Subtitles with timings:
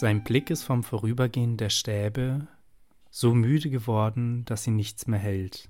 [0.00, 2.46] Sein Blick ist vom Vorübergehen der Stäbe
[3.10, 5.68] so müde geworden, dass ihn nichts mehr hält.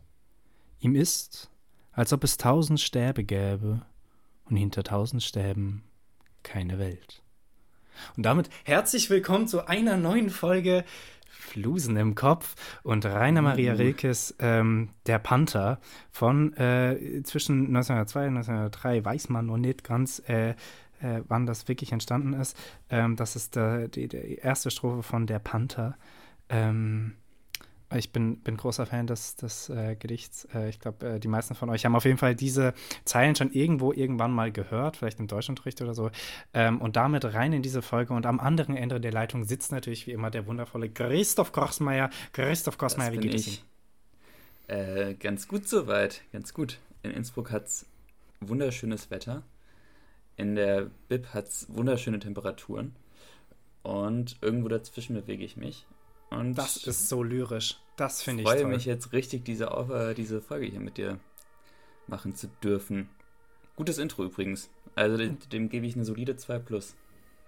[0.79, 1.51] Ihm ist,
[1.91, 3.83] als ob es tausend Stäbe gäbe
[4.45, 5.83] und hinter tausend Stäben
[6.45, 7.25] keine Welt.
[8.17, 10.85] Und damit herzlich willkommen zu einer neuen Folge
[11.29, 12.55] Flusen im Kopf
[12.85, 13.79] und Rainer Maria uh.
[13.79, 15.81] Rilkes ähm, Der Panther
[16.13, 20.55] von äh, zwischen 1902 und 1903 weiß man noch nicht ganz, äh,
[21.01, 22.57] äh, wann das wirklich entstanden ist.
[22.89, 25.97] Ähm, das ist der, die, die, erste Strophe von Der Panther.
[26.49, 27.15] Ähm,
[27.93, 30.47] ich bin, bin großer Fan des, des äh, Gedichts.
[30.55, 32.73] Äh, ich glaube, äh, die meisten von euch haben auf jeden Fall diese
[33.05, 36.11] Zeilen schon irgendwo irgendwann mal gehört, vielleicht im Deutschunterricht oder so.
[36.55, 38.13] Ähm, und damit rein in diese Folge.
[38.15, 42.11] Und am anderen Ende der Leitung sitzt natürlich wie immer der wundervolle Christoph Kochsmeier.
[42.33, 43.59] Christoph Kochsmeier, wie geht es Ihnen?
[44.69, 46.79] Äh, ganz gut soweit, ganz gut.
[47.03, 47.87] In Innsbruck hat es
[48.41, 49.43] wunderschönes Wetter.
[50.41, 52.97] In der Bib hat es wunderschöne Temperaturen.
[53.83, 55.87] Und irgendwo dazwischen bewege ich mich.
[56.31, 57.79] Und das ist so lyrisch.
[57.99, 58.57] Das finde ich toll.
[58.57, 59.69] Ich freue mich jetzt richtig, diese,
[60.17, 61.21] diese Folge hier mit dir
[62.07, 63.11] machen zu dürfen.
[63.77, 64.71] Gutes Intro übrigens.
[64.95, 66.95] Also dem, dem gebe ich eine solide 2 plus.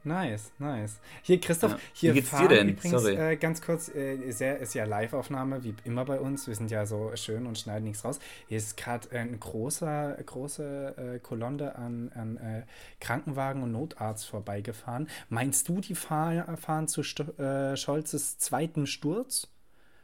[0.04, 0.98] Nice, nice.
[1.22, 1.78] Hier, Christoph, ja.
[1.92, 2.70] hier Wie geht's dir denn?
[2.70, 3.14] Übrigens, Sorry.
[3.14, 6.48] Äh, ganz kurz, äh, ist ja Live-Aufnahme, wie immer bei uns.
[6.48, 8.18] Wir sind ja so schön und schneiden nichts raus.
[8.48, 12.62] Hier ist gerade äh, eine große, große äh, Kolonne an, an äh,
[13.00, 15.08] Krankenwagen und Notarzt vorbeigefahren.
[15.28, 19.48] Meinst du, die fahr, fahren zu St äh, Scholzes zweiten Sturz?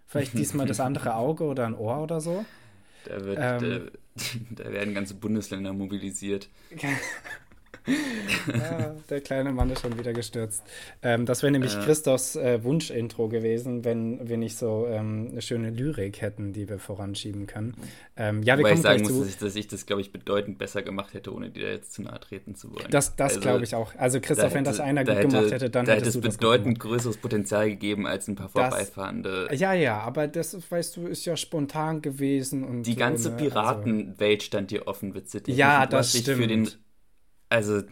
[0.07, 2.45] Vielleicht diesmal das andere Auge oder ein Ohr oder so?
[3.05, 6.49] Da, wird, ähm, da, da werden ganze Bundesländer mobilisiert.
[8.53, 10.63] ja, der kleine Mann ist schon wieder gestürzt.
[11.03, 11.81] Ähm, das wäre nämlich äh.
[11.81, 16.79] Christophs äh, Wunschintro gewesen, wenn wir nicht so ähm, eine schöne Lyrik hätten, die wir
[16.79, 17.75] voranschieben können.
[18.17, 20.59] Ähm, ja, wir Wobei ich sagen muss, dass ich, dass ich, das, glaube ich, bedeutend
[20.59, 22.87] besser gemacht hätte, ohne dir da jetzt zu nahe treten zu wollen.
[22.91, 23.95] Das, das also, glaube ich auch.
[23.97, 26.21] Also Christoph, da wenn das einer da gut hätte, gemacht hätte, dann da hätte es
[26.21, 29.49] bedeutend größeres Potenzial gegeben als ein paar vorbeifahrende.
[29.53, 32.65] ja, ja, aber das, weißt du, ist ja spontan gewesen.
[32.65, 33.35] und Die ganze so, ne?
[33.37, 35.43] Also Piratenwelt stand dir offen, Witze.
[35.47, 36.39] Ja, das stimmt.
[36.39, 36.69] Für den
[37.49, 37.83] also.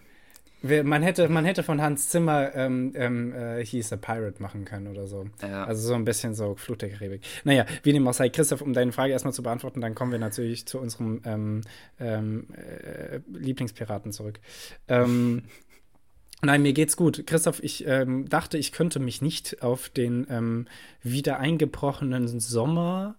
[0.62, 4.88] Man hätte, man hätte von Hans Zimmer ähm, ähm, äh, hieß a Pirate machen können
[4.88, 5.26] oder so.
[5.42, 5.64] Ja.
[5.64, 7.22] Also so ein bisschen so Flut der Karibik.
[7.44, 10.18] Naja, wie dem auch sei, Christoph, um deine Frage erstmal zu beantworten, dann kommen wir
[10.18, 11.60] natürlich zu unserem ähm,
[12.00, 14.40] ähm äh, Lieblingspiraten zurück.
[14.88, 15.42] Ähm,
[16.42, 17.26] nein, mir geht's gut.
[17.26, 20.66] Christoph, ich ähm, dachte, ich könnte mich nicht auf den
[21.02, 23.16] wieder eingebrochenen Sommer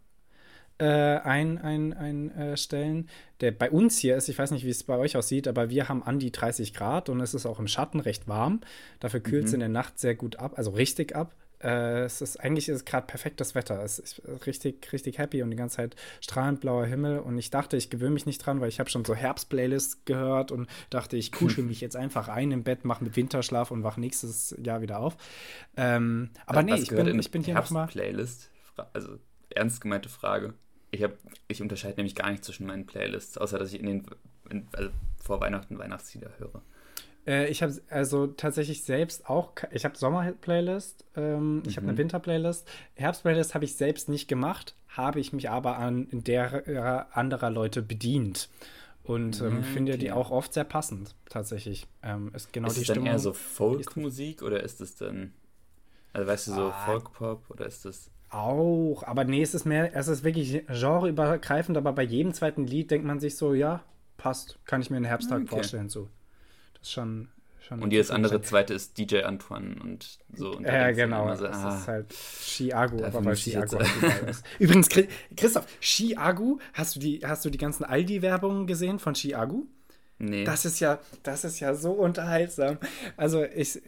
[0.79, 3.09] äh, ein, ein, einstellen,
[3.41, 4.29] der bei uns hier ist.
[4.29, 7.09] Ich weiß nicht, wie es bei euch aussieht, aber wir haben an die 30 Grad
[7.09, 8.61] und es ist auch im Schatten recht warm.
[8.99, 9.55] Dafür kühlt es mhm.
[9.55, 11.35] in der Nacht sehr gut ab, also richtig ab.
[11.59, 13.81] Äh, es ist eigentlich ist gerade perfektes Wetter.
[13.83, 17.19] Es ist richtig, richtig happy und die ganze Zeit strahlend blauer Himmel.
[17.19, 20.51] Und ich dachte, ich gewöhne mich nicht dran, weil ich habe schon so Herbst-Playlists gehört
[20.51, 23.99] und dachte, ich kuschel mich jetzt einfach ein im Bett, mache mit Winterschlaf und wache
[23.99, 25.17] nächstes Jahr wieder auf.
[25.75, 27.87] Ähm, aber nee, ich bin, ich bin hier nochmal.
[27.87, 28.51] Playlist?
[28.93, 29.17] Also
[29.49, 30.53] ernst gemeinte Frage.
[30.91, 31.11] Ich, hab,
[31.47, 34.03] ich unterscheide nämlich gar nicht zwischen meinen Playlists, außer dass ich in den
[34.49, 34.89] in, also
[35.21, 36.61] vor Weihnachten Weihnachtslieder höre.
[37.25, 41.77] Äh, ich habe also tatsächlich selbst auch, ich habe Sommer-Playlist, ähm, ich mhm.
[41.77, 42.67] habe eine Winter-Playlist.
[42.95, 48.49] Herbst-Playlist habe ich selbst nicht gemacht, habe ich mich aber an der anderer Leute bedient.
[49.03, 49.63] Und ähm, okay.
[49.73, 51.87] finde die auch oft sehr passend, tatsächlich.
[52.03, 55.33] Ähm, ist genau ist die es dann eher so Folkmusik oder ist es dann,
[56.11, 56.85] also weißt du, so ah.
[56.85, 61.93] Folkpop oder ist das auch, aber nee, es ist mehr, es ist wirklich genreübergreifend, aber
[61.93, 63.83] bei jedem zweiten Lied denkt man sich so, ja,
[64.17, 65.47] passt, kann ich mir einen Herbsttag okay.
[65.49, 66.09] vorstellen, so.
[66.73, 67.29] Das ist schon.
[67.59, 70.51] schon und jedes andere zweite ist DJ Antoine und so.
[70.51, 71.33] Und ja, genau.
[71.35, 74.45] So, das ah, ist halt Chiago, aber weil Chiago halt ist.
[74.59, 74.89] Übrigens,
[75.35, 79.65] Christoph, Chiago, hast du die, hast du die ganzen Aldi-Werbungen gesehen von Chiago?
[80.19, 80.43] Nee.
[80.43, 82.77] Das ist ja, das ist ja so unterhaltsam.
[83.17, 83.81] Also ich,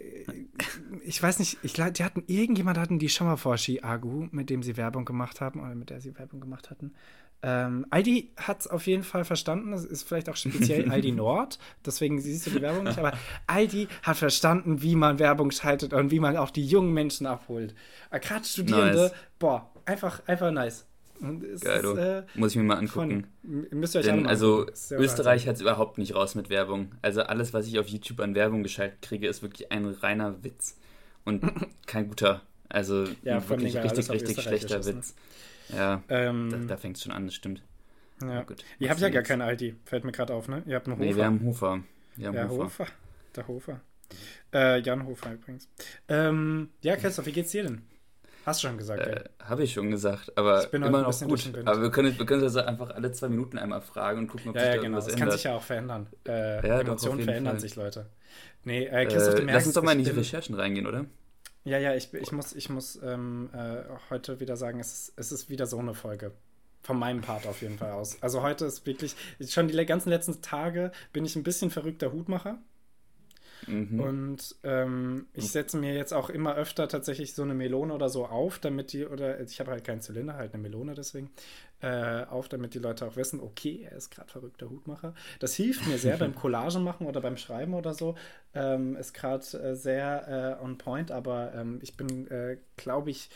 [1.04, 4.62] ich weiß nicht, ich die hatten, irgendjemand hatten die schon mal vor Agu, mit dem
[4.62, 6.94] sie Werbung gemacht haben oder mit der sie Werbung gemacht hatten.
[7.42, 9.72] Ähm, Aldi hat es auf jeden Fall verstanden.
[9.72, 11.58] Das ist vielleicht auch speziell Aldi Nord.
[11.86, 13.00] Deswegen siehst du die Werbung nicht.
[13.00, 13.14] Aber
[13.48, 17.74] Aldi hat verstanden, wie man Werbung schaltet und wie man auch die jungen Menschen abholt.
[18.12, 19.14] Gerade Studierende, nice.
[19.40, 20.86] boah, einfach, einfach nice.
[21.20, 23.28] Geil, äh, Muss ich mir mal angucken.
[23.44, 26.92] Müsst ihr euch Denn, also Österreich hat es überhaupt nicht raus mit Werbung.
[27.02, 30.78] Also alles, was ich auf YouTube an Werbung geschaltet kriege, ist wirklich ein reiner Witz.
[31.26, 31.44] Und
[31.88, 32.42] kein guter.
[32.70, 34.86] Also ja, wirklich richtig, richtig schlechter?
[34.86, 35.16] Witz.
[35.76, 37.62] Ja, ähm, da, da fängt es schon an, das stimmt.
[38.22, 38.44] Ja.
[38.44, 40.64] Gut, Ihr habt ja gar keinen Aldi, fällt mir gerade auf, ne?
[40.66, 41.06] Ihr habt einen Hofer.
[41.06, 41.84] Nee, wir haben Hofer.
[42.16, 42.64] Wir haben ja, Hofer.
[42.64, 42.88] Hofer.
[43.36, 43.82] Der Hofer.
[44.54, 45.70] Äh, Jan Hofer übrigens.
[46.08, 47.84] Ähm, ja, Christoph, wie geht's dir denn?
[48.50, 49.48] Hast du schon gesagt, äh, ja.
[49.48, 51.52] Habe ich schon gesagt, aber immer noch gut.
[51.66, 54.56] Aber wir können, wir können das einfach alle zwei Minuten einmal fragen und gucken, ob
[54.56, 54.96] ja, sich ja, da genau.
[54.96, 55.20] das ändert.
[55.20, 56.08] kann sich ja auch verändern.
[56.28, 57.60] Äh, ja, Emotionen verändern Fall.
[57.60, 58.08] sich, Leute.
[58.64, 61.06] Nee, äh, Christoph, äh, merkst, Lass uns doch mal in die Recherchen reingehen, oder?
[61.64, 65.32] Ja, ja, ich, ich muss, ich muss ähm, äh, heute wieder sagen, es ist, es
[65.32, 66.32] ist wieder so eine Folge.
[66.82, 68.18] Von meinem Part auf jeden Fall aus.
[68.24, 69.16] Also heute ist wirklich,
[69.48, 72.58] schon die ganzen letzten Tage bin ich ein bisschen verrückter Hutmacher.
[73.68, 74.00] Mhm.
[74.00, 78.26] Und ähm, ich setze mir jetzt auch immer öfter tatsächlich so eine Melone oder so
[78.26, 81.30] auf, damit die, oder ich habe halt keinen Zylinder, halt eine Melone deswegen,
[81.82, 85.14] äh, auf, damit die Leute auch wissen, okay, er ist gerade verrückter Hutmacher.
[85.40, 88.16] Das hilft mir sehr beim Collagen machen oder beim Schreiben oder so.
[88.54, 93.30] Ähm, ist gerade äh, sehr äh, on point, aber ähm, ich bin, äh, glaube ich,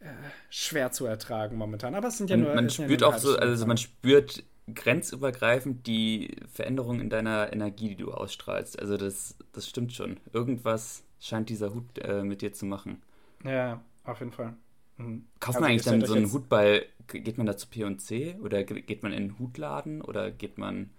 [0.00, 0.06] äh,
[0.48, 1.94] schwer zu ertragen momentan.
[1.94, 2.54] Aber es sind ja man, nur.
[2.54, 4.42] Man spürt ja auch so, also man spürt
[4.74, 8.78] grenzübergreifend die Veränderung in deiner Energie, die du ausstrahlst.
[8.78, 10.18] Also das, das stimmt schon.
[10.32, 13.02] Irgendwas scheint dieser Hut äh, mit dir zu machen.
[13.44, 14.54] Ja, auf jeden Fall.
[14.96, 15.26] Mhm.
[15.38, 18.64] Kauft also man eigentlich dann so einen Hut bei, geht man da zu P&C oder
[18.64, 20.90] geht man in einen Hutladen oder geht man,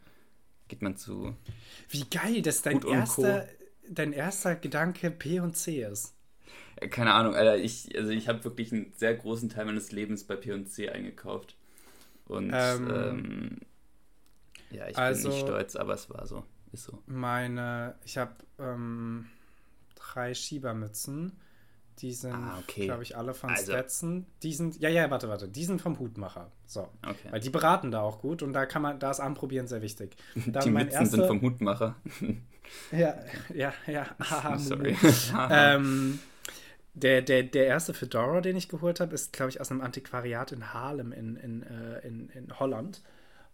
[0.67, 1.35] geht man zu
[1.89, 3.47] Wie geil, dass dein, erster,
[3.89, 6.15] dein erster Gedanke P&C ist.
[6.89, 10.35] Keine Ahnung, Alter, ich, also ich habe wirklich einen sehr großen Teil meines Lebens bei
[10.35, 11.55] P&C eingekauft.
[12.31, 13.57] Und ähm, ähm,
[14.71, 16.43] ja, ich also, bin nicht stolz, aber es war so.
[16.71, 16.99] Ist so.
[17.05, 19.27] Meine, ich habe ähm,
[19.95, 21.37] drei Schiebermützen.
[21.99, 22.85] Die sind, ah, okay.
[22.85, 23.73] glaube ich, alle von also.
[23.73, 24.25] Stetson.
[24.41, 25.47] Die sind, ja, ja, warte, warte.
[25.49, 26.51] Die sind vom Hutmacher.
[26.65, 26.87] So.
[27.05, 27.27] Okay.
[27.29, 30.15] Weil die beraten da auch gut und da kann man, da ist Anprobieren sehr wichtig.
[30.47, 31.97] Dann die Mützen erste, sind vom Hutmacher.
[32.91, 33.19] ja,
[33.53, 34.07] ja, ja.
[34.57, 34.97] Sorry.
[35.49, 36.19] ähm,
[36.93, 40.51] der, der, der erste Fedora, den ich geholt habe, ist, glaube ich, aus einem Antiquariat
[40.51, 43.01] in Harlem in, in, äh, in, in Holland.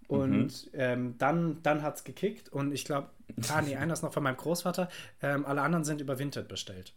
[0.08, 0.80] Und mhm.
[0.80, 3.10] ähm, dann, dann hat es gekickt und ich glaube,
[3.50, 4.90] ah nee, einer ist noch von meinem Großvater,
[5.22, 6.94] ähm, alle anderen sind überwintert bestellt.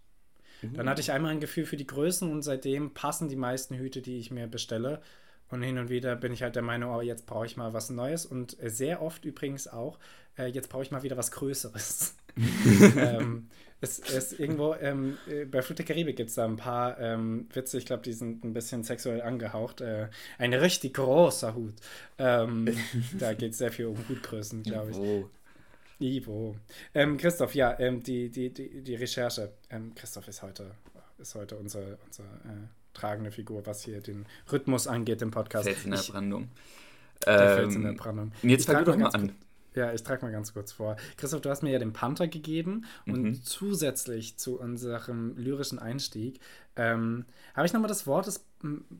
[0.62, 0.74] Mhm.
[0.74, 4.00] Dann hatte ich einmal ein Gefühl für die Größen und seitdem passen die meisten Hüte,
[4.00, 5.02] die ich mir bestelle.
[5.48, 7.90] Und hin und wieder bin ich halt der Meinung, oh, jetzt brauche ich mal was
[7.90, 8.24] Neues.
[8.24, 9.98] Und sehr oft übrigens auch,
[10.38, 12.14] äh, jetzt brauche ich mal wieder was Größeres.
[12.96, 13.48] ähm,
[13.80, 17.48] es ist irgendwo, ähm, äh, bei Flut der Karibik gibt es da ein paar ähm,
[17.52, 19.80] Witze, ich glaube, die sind ein bisschen sexuell angehaucht.
[19.80, 21.74] Äh, ein richtig großer Hut.
[22.18, 22.68] Ähm,
[23.18, 24.96] da geht es sehr viel um Hutgrößen, glaube ich.
[24.98, 25.30] Ivo.
[25.98, 26.56] Ivo.
[26.94, 29.52] Ähm, Christoph, ja, ähm, die, die, die, die Recherche.
[29.70, 30.72] Ähm, Christoph ist heute,
[31.18, 35.64] ist heute unsere, unsere äh, tragende Figur, was hier den Rhythmus angeht im Podcast.
[35.66, 36.48] Fels in der Brandung.
[37.24, 38.32] Der Fels in der Brandung.
[38.42, 39.32] Jetzt fang du doch mal an.
[39.74, 40.96] Ja, ich trage mal ganz kurz vor.
[41.16, 43.14] Christoph, du hast mir ja den Panther gegeben mhm.
[43.14, 46.40] und zusätzlich zu unserem lyrischen Einstieg
[46.76, 47.24] ähm,
[47.54, 48.44] habe ich nochmal das Wort des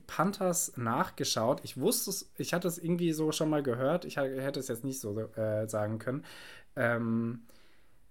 [0.07, 1.61] Panthers nachgeschaut.
[1.63, 4.05] Ich wusste es, ich hatte es irgendwie so schon mal gehört.
[4.05, 6.23] Ich hätte es jetzt nicht so äh, sagen können.
[6.75, 7.41] Ähm,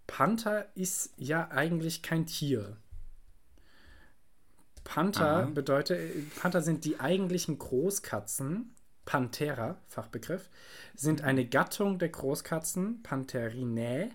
[0.07, 2.77] Panther ist ja eigentlich kein Tier.
[4.85, 5.51] Panther Aha.
[5.55, 8.75] bedeutet, Panther sind die eigentlichen Großkatzen
[9.05, 10.51] Panthera, Fachbegriff,
[10.95, 14.11] sind eine Gattung der Großkatzen, Pantherinae,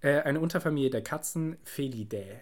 [0.00, 2.40] äh, eine Unterfamilie der Katzen, Felidae.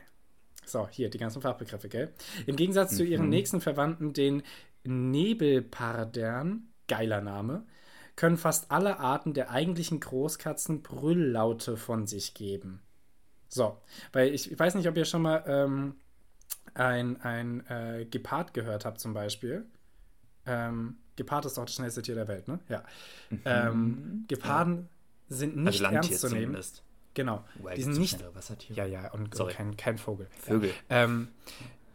[0.65, 2.13] So, hier die ganzen Fachbegriffe, gell?
[2.47, 2.97] Im Gegensatz mhm.
[2.97, 3.31] zu ihren mhm.
[3.31, 4.43] nächsten Verwandten, den
[4.85, 7.67] Nebelpardern, geiler Name,
[8.17, 12.82] können fast alle Arten der eigentlichen Großkatzen Brülllaute von sich geben.
[13.49, 13.81] So,
[14.13, 15.94] weil ich, ich weiß nicht, ob ihr schon mal ähm,
[16.75, 19.67] ein, ein äh, Gepard gehört habt, zum Beispiel.
[20.47, 22.60] Ähm, Gepard ist doch das schnellste Tier der Welt, ne?
[22.69, 22.84] Ja.
[23.29, 23.41] Mhm.
[23.44, 24.89] Ähm, Geparden
[25.29, 25.37] ja.
[25.37, 26.43] sind nicht also ernst zu nehmen.
[26.44, 26.82] Zumindest.
[27.15, 27.44] Genau.
[27.60, 28.25] Well, die sind nicht.
[28.70, 30.29] Ja, ja, und, und kein, kein Vogel.
[30.39, 30.70] Vögel.
[30.89, 31.05] Ja.
[31.05, 31.29] Ähm,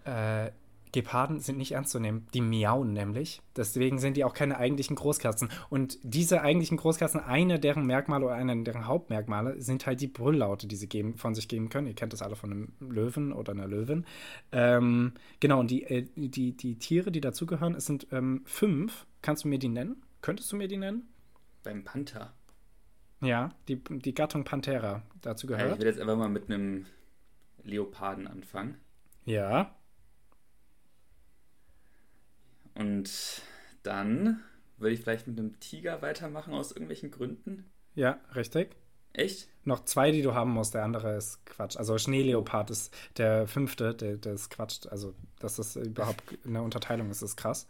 [0.04, 0.52] äh,
[0.94, 2.28] Geparden sind nicht ernst zu nehmen.
[2.34, 3.42] Die miauen nämlich.
[3.58, 5.50] Deswegen sind die auch keine eigentlichen Großkatzen.
[5.70, 10.68] Und diese eigentlichen Großkatzen, eine deren Merkmale oder eine deren Hauptmerkmale sind halt die Brülllaute,
[10.68, 11.88] die sie geben, von sich geben können.
[11.88, 14.06] Ihr kennt das alle von einem Löwen oder einer Löwin.
[14.52, 19.08] Ähm, genau, und die, äh, die, die Tiere, die dazugehören, es sind ähm, fünf.
[19.24, 20.04] Kannst du mir die nennen?
[20.22, 21.10] Könntest du mir die nennen?
[21.64, 22.34] Beim Panther.
[23.20, 25.68] Ja, die, die Gattung Panthera dazu gehört.
[25.68, 26.86] Ja, ich will jetzt einfach mal mit einem
[27.64, 28.78] Leoparden anfangen.
[29.26, 29.74] Ja.
[32.76, 33.42] Und
[33.84, 34.44] dann
[34.78, 37.72] würde ich vielleicht mit einem Tiger weitermachen aus irgendwelchen Gründen.
[37.96, 38.76] Ja, richtig.
[39.14, 39.48] Echt?
[39.64, 40.74] Noch zwei, die du haben musst.
[40.74, 41.78] Der andere ist Quatsch.
[41.78, 44.88] Also Schneeleopard ist der fünfte, der, der ist Quatsch.
[44.90, 47.68] Also, dass das überhaupt eine Unterteilung ist, ist krass.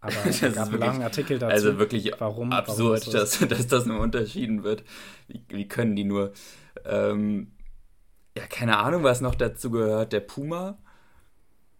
[0.00, 1.52] Aber es gab einen langen Artikel dazu.
[1.52, 4.82] Also wirklich warum, absurd, warum das dass, dass das nur unterschieden wird.
[5.28, 6.32] Wie, wie können die nur?
[6.84, 7.52] Ähm,
[8.36, 10.12] ja, keine Ahnung, was noch dazu gehört.
[10.12, 10.78] Der Puma?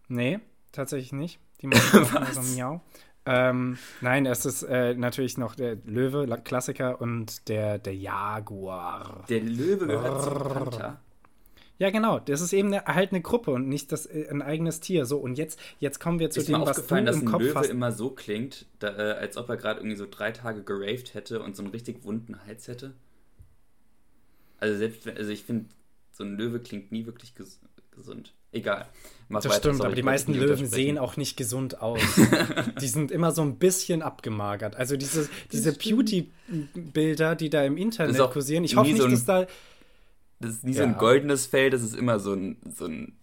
[0.08, 0.38] Nee,
[0.70, 1.40] tatsächlich nicht.
[1.62, 2.82] Die machen so Miau.
[3.24, 9.24] Ähm, nein, es ist äh, natürlich noch der Löwe, Klassiker, und der, der Jaguar.
[9.28, 11.00] Der Löwe gehört zum Panther.
[11.78, 12.18] Ja, genau.
[12.18, 15.04] Das ist eben eine, halt eine Gruppe und nicht das, äh, ein eigenes Tier.
[15.04, 17.40] So, und jetzt, jetzt kommen wir zu ist dem, mir was du im dass Kopf
[17.40, 17.70] ein Löwe hast.
[17.70, 21.42] immer so klingt, da, äh, als ob er gerade irgendwie so drei Tage geraved hätte
[21.42, 22.94] und so einen richtig wunden Hals hätte.
[24.58, 25.70] Also selbst, also ich finde,
[26.12, 27.34] so ein Löwe klingt nie wirklich
[27.90, 28.34] gesund.
[28.52, 28.86] Egal.
[29.28, 32.00] Mach das stimmt, sorry, aber die meisten Löwen sehen auch nicht gesund aus.
[32.80, 34.76] die sind immer so ein bisschen abgemagert.
[34.76, 39.24] Also diese, diese Beauty-Bilder, die da im Internet kursieren, ich hoffe nicht, so ein, dass
[39.24, 39.46] da.
[40.38, 40.78] Das ist nie ja.
[40.78, 43.16] so ein goldenes Fell, das ist immer so ein, so ein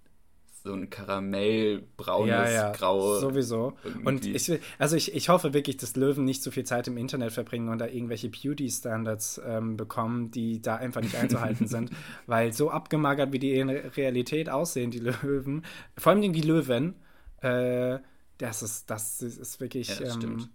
[0.64, 3.20] so ein karamellbraunes, ja, ja, Grau.
[3.20, 3.74] Sowieso.
[3.84, 4.08] Irgendwie.
[4.08, 7.32] Und ich, also ich, ich hoffe wirklich, dass Löwen nicht so viel Zeit im Internet
[7.32, 11.92] verbringen und da irgendwelche Beauty-Standards ähm, bekommen, die da einfach nicht einzuhalten sind.
[12.28, 15.64] Weil so abgemagert, wie die in Realität aussehen, die Löwen,
[15.98, 16.96] vor allem die Löwen,
[17.42, 18.00] äh,
[18.38, 20.00] das ist, das ist wirklich.
[20.00, 20.50] Ja, ähm,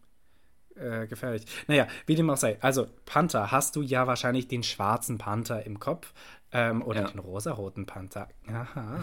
[0.77, 1.45] äh, gefährlich.
[1.69, 2.59] Naja, wie dem auch sei.
[2.61, 6.13] Also, Panther, hast du ja wahrscheinlich den schwarzen Panther im Kopf.
[6.57, 7.09] Ähm, oder ja.
[7.09, 8.29] den rosaroten Panther.
[8.47, 9.01] Aha.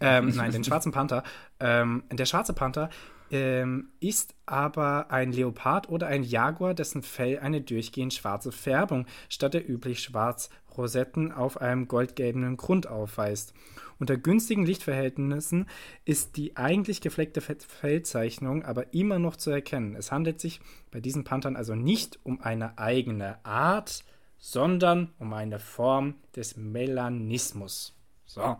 [0.00, 1.24] ähm, nein, den schwarzen Panther.
[1.58, 2.88] Ähm, der schwarze Panther
[3.30, 9.54] ähm, ist aber ein Leopard oder ein Jaguar, dessen Fell eine durchgehend schwarze Färbung statt
[9.54, 13.54] der üblich schwarz Rosetten auf einem goldgelben Grund aufweist.
[13.98, 15.66] Unter günstigen Lichtverhältnissen
[16.04, 19.94] ist die eigentlich gefleckte Fellzeichnung aber immer noch zu erkennen.
[19.94, 20.60] Es handelt sich
[20.90, 24.04] bei diesen Panthern also nicht um eine eigene Art,
[24.44, 27.94] sondern um eine Form des Melanismus.
[28.26, 28.58] So,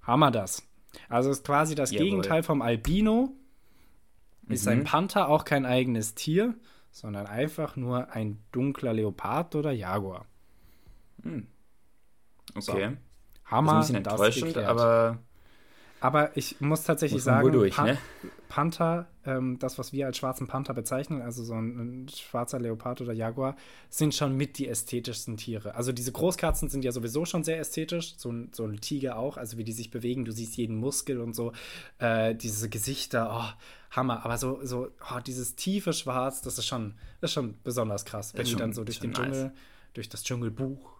[0.00, 0.66] haben wir das.
[1.10, 2.06] Also ist quasi das Jawohl.
[2.06, 3.34] Gegenteil vom Albino.
[4.48, 4.72] Ist mhm.
[4.72, 6.54] ein Panther auch kein eigenes Tier,
[6.90, 10.24] sondern einfach nur ein dunkler Leopard oder Jaguar.
[11.22, 11.48] Hm.
[12.54, 12.62] Okay.
[12.62, 12.96] So.
[13.44, 13.74] Hammer.
[13.74, 15.18] Das ist ein bisschen enttäuschend, aber
[16.00, 17.98] aber ich muss tatsächlich muss sagen, durch, Pan ne?
[18.48, 23.00] Panther, ähm, das, was wir als schwarzen Panther bezeichnen, also so ein, ein, schwarzer Leopard
[23.00, 23.56] oder Jaguar,
[23.88, 25.74] sind schon mit die ästhetischsten Tiere.
[25.74, 29.36] Also diese Großkatzen sind ja sowieso schon sehr ästhetisch, so ein, so ein Tiger auch,
[29.36, 31.52] also wie die sich bewegen, du siehst jeden Muskel und so,
[31.98, 34.24] äh, diese Gesichter, oh, Hammer.
[34.24, 38.34] Aber so, so oh, dieses tiefe Schwarz, das ist schon, das ist schon besonders krass,
[38.34, 39.22] wenn die dann so durch den nice.
[39.22, 39.52] Dschungel,
[39.94, 40.96] durch das Dschungelbuch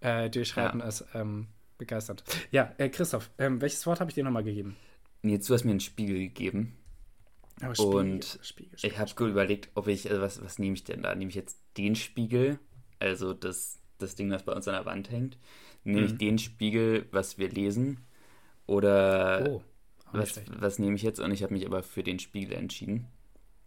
[0.00, 0.86] äh, durchschreiten ja.
[0.86, 1.04] ist.
[1.14, 1.48] Ähm,
[1.78, 2.24] begeistert.
[2.50, 4.76] Ja, äh, Christoph, ähm, welches Wort habe ich dir nochmal gegeben?
[5.22, 6.76] Jetzt, du hast mir einen Spiegel gegeben.
[7.62, 10.74] Oh, Spiegel, und Spiegel, Spiegel, ich habe gut überlegt, ob ich, also was, was nehme
[10.74, 11.14] ich denn da?
[11.14, 12.58] Nehme ich jetzt den Spiegel,
[12.98, 15.38] also das, das Ding, das bei uns an der Wand hängt?
[15.84, 16.06] Nehme mhm.
[16.06, 18.00] ich den Spiegel, was wir lesen?
[18.66, 19.62] Oder oh,
[20.12, 21.20] was, was nehme ich jetzt?
[21.20, 23.06] Und ich habe mich aber für den Spiegel entschieden.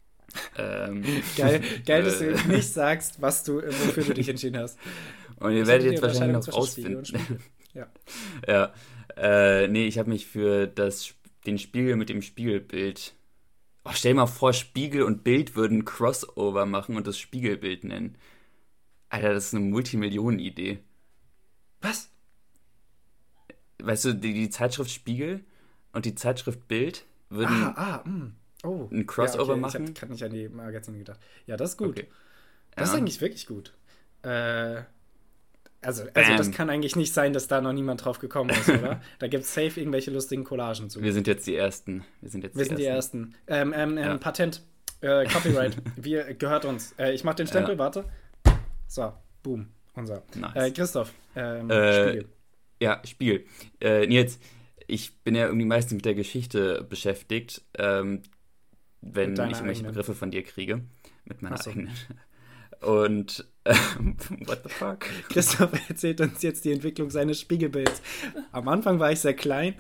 [0.57, 1.03] ähm,
[1.37, 4.77] geil, geil dass du äh, nicht sagst, was du, wofür du dich entschieden hast.
[5.37, 7.03] Und ihr werdet jetzt wahrscheinlich noch rausfinden.
[7.79, 7.87] Ja.
[8.47, 8.73] ja.
[9.15, 11.13] Äh, nee, ich habe mich für das,
[11.45, 13.15] den Spiegel mit dem Spiegelbild.
[13.85, 18.17] Oh, stell dir mal vor, Spiegel und Bild würden Crossover machen und das Spiegelbild nennen.
[19.09, 20.79] Alter, das ist eine Multimillionen-Idee.
[21.81, 22.09] Was?
[23.81, 25.43] Weißt du, die, die, Zeitschrift Spiegel
[25.93, 28.35] und die Zeitschrift Bild würden ah, ah, mm.
[28.63, 28.89] oh.
[28.91, 29.59] ein Crossover ja, okay.
[29.59, 29.93] machen.
[29.95, 31.19] Ich habe nicht an die Magazine gedacht.
[31.47, 31.89] Ja, das ist gut.
[31.89, 32.07] Okay.
[32.75, 32.93] Das ja.
[32.93, 33.73] ist eigentlich wirklich gut.
[34.21, 34.83] Äh,
[35.81, 39.01] also, also das kann eigentlich nicht sein, dass da noch niemand drauf gekommen ist, oder?
[39.19, 41.01] da gibt es safe irgendwelche lustigen Collagen zu.
[41.01, 42.03] Wir sind jetzt die Ersten.
[42.19, 43.35] Wir sind jetzt Wir die sind Ersten.
[43.47, 43.71] die Ersten.
[43.71, 44.17] Ähm, ähm, ähm, ja.
[44.17, 44.61] Patent,
[45.01, 46.93] äh, Copyright, wir, gehört uns.
[46.99, 47.79] Äh, ich mach den Stempel, ja.
[47.79, 48.05] warte.
[48.87, 50.23] So, boom, unser.
[50.35, 50.55] Nice.
[50.55, 52.29] Äh, Christoph, ähm, äh, Spiegel.
[52.81, 53.45] Ja, Spiel.
[53.79, 54.39] Äh, Nils,
[54.85, 58.23] ich bin ja irgendwie meistens mit der Geschichte beschäftigt, ähm,
[59.01, 59.85] wenn ich irgendwelche eigenen.
[59.91, 60.81] Begriffe von dir kriege.
[61.23, 61.69] Mit meiner so.
[61.69, 61.91] eigenen.
[62.81, 63.45] Und
[64.47, 65.05] what the fuck?
[65.29, 68.01] Christoph erzählt uns jetzt die Entwicklung seines Spiegelbilds.
[68.51, 69.75] Am Anfang war ich sehr klein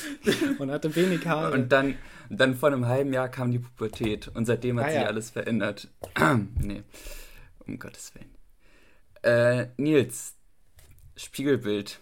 [0.58, 1.52] und hatte wenig Haare.
[1.52, 1.96] Und dann,
[2.30, 5.06] dann vor einem halben Jahr kam die Pubertät und seitdem hat ah, sich ja.
[5.06, 5.88] alles verändert.
[6.58, 6.82] nee,
[7.66, 8.34] um Gottes Willen.
[9.22, 10.36] Äh, Nils,
[11.16, 12.00] Spiegelbild.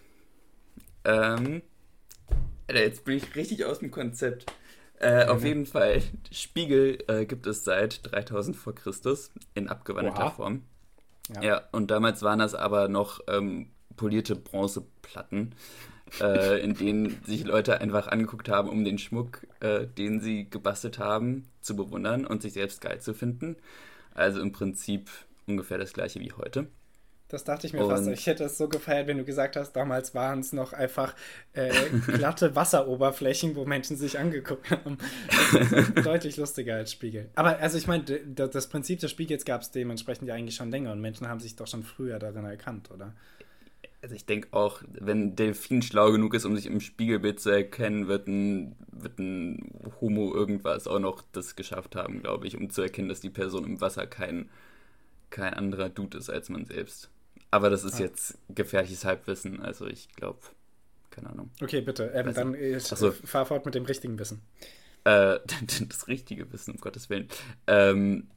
[1.03, 1.61] Ähm,
[2.67, 4.45] Alter, jetzt bin ich richtig aus dem Konzept.
[4.99, 6.01] Äh, auf jeden Fall,
[6.31, 10.31] Spiegel äh, gibt es seit 3000 vor Christus in abgewandelter.
[10.31, 10.63] Form.
[11.33, 11.41] Ja.
[11.41, 11.61] ja.
[11.71, 15.55] und damals waren das aber noch ähm, polierte Bronzeplatten,
[16.21, 20.99] äh, in denen sich Leute einfach angeguckt haben, um den Schmuck, äh, den sie gebastelt
[20.99, 23.57] haben, zu bewundern und sich selbst geil zu finden.
[24.13, 25.09] Also im Prinzip
[25.47, 26.67] ungefähr das gleiche wie heute.
[27.29, 28.07] Das dachte ich mir und fast.
[28.07, 31.13] Ich hätte es so gefeiert, wenn du gesagt hast, damals waren es noch einfach
[31.53, 31.71] äh,
[32.07, 34.97] glatte Wasseroberflächen, wo Menschen sich angeguckt haben.
[36.03, 37.29] deutlich lustiger als Spiegel.
[37.35, 40.93] Aber also ich meine, das Prinzip des Spiegels gab es dementsprechend ja eigentlich schon länger
[40.93, 43.13] und Menschen haben sich doch schon früher darin erkannt, oder?
[44.01, 48.07] Also ich denke auch, wenn Delfin schlau genug ist, um sich im Spiegelbild zu erkennen,
[48.07, 52.83] wird ein, wird ein Homo irgendwas auch noch das geschafft haben, glaube ich, um zu
[52.83, 54.49] erkennen, dass die Person im Wasser kein,
[55.29, 57.09] kein anderer Dude ist als man selbst.
[57.51, 58.03] Aber das ist ah.
[58.03, 60.39] jetzt gefährliches Halbwissen, also ich glaube,
[61.09, 61.49] keine Ahnung.
[61.61, 62.11] Okay, bitte.
[62.13, 63.11] Ähm, dann ich, so.
[63.11, 64.41] fahr fort mit dem richtigen Wissen.
[65.03, 65.39] Äh,
[65.87, 67.27] das richtige Wissen, um Gottes Willen.
[67.65, 68.27] Ähm,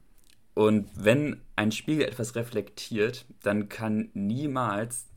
[0.53, 5.07] und wenn ein Spiegel etwas reflektiert, dann kann niemals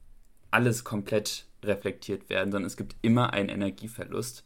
[0.51, 4.45] alles komplett reflektiert werden, sondern es gibt immer einen Energieverlust.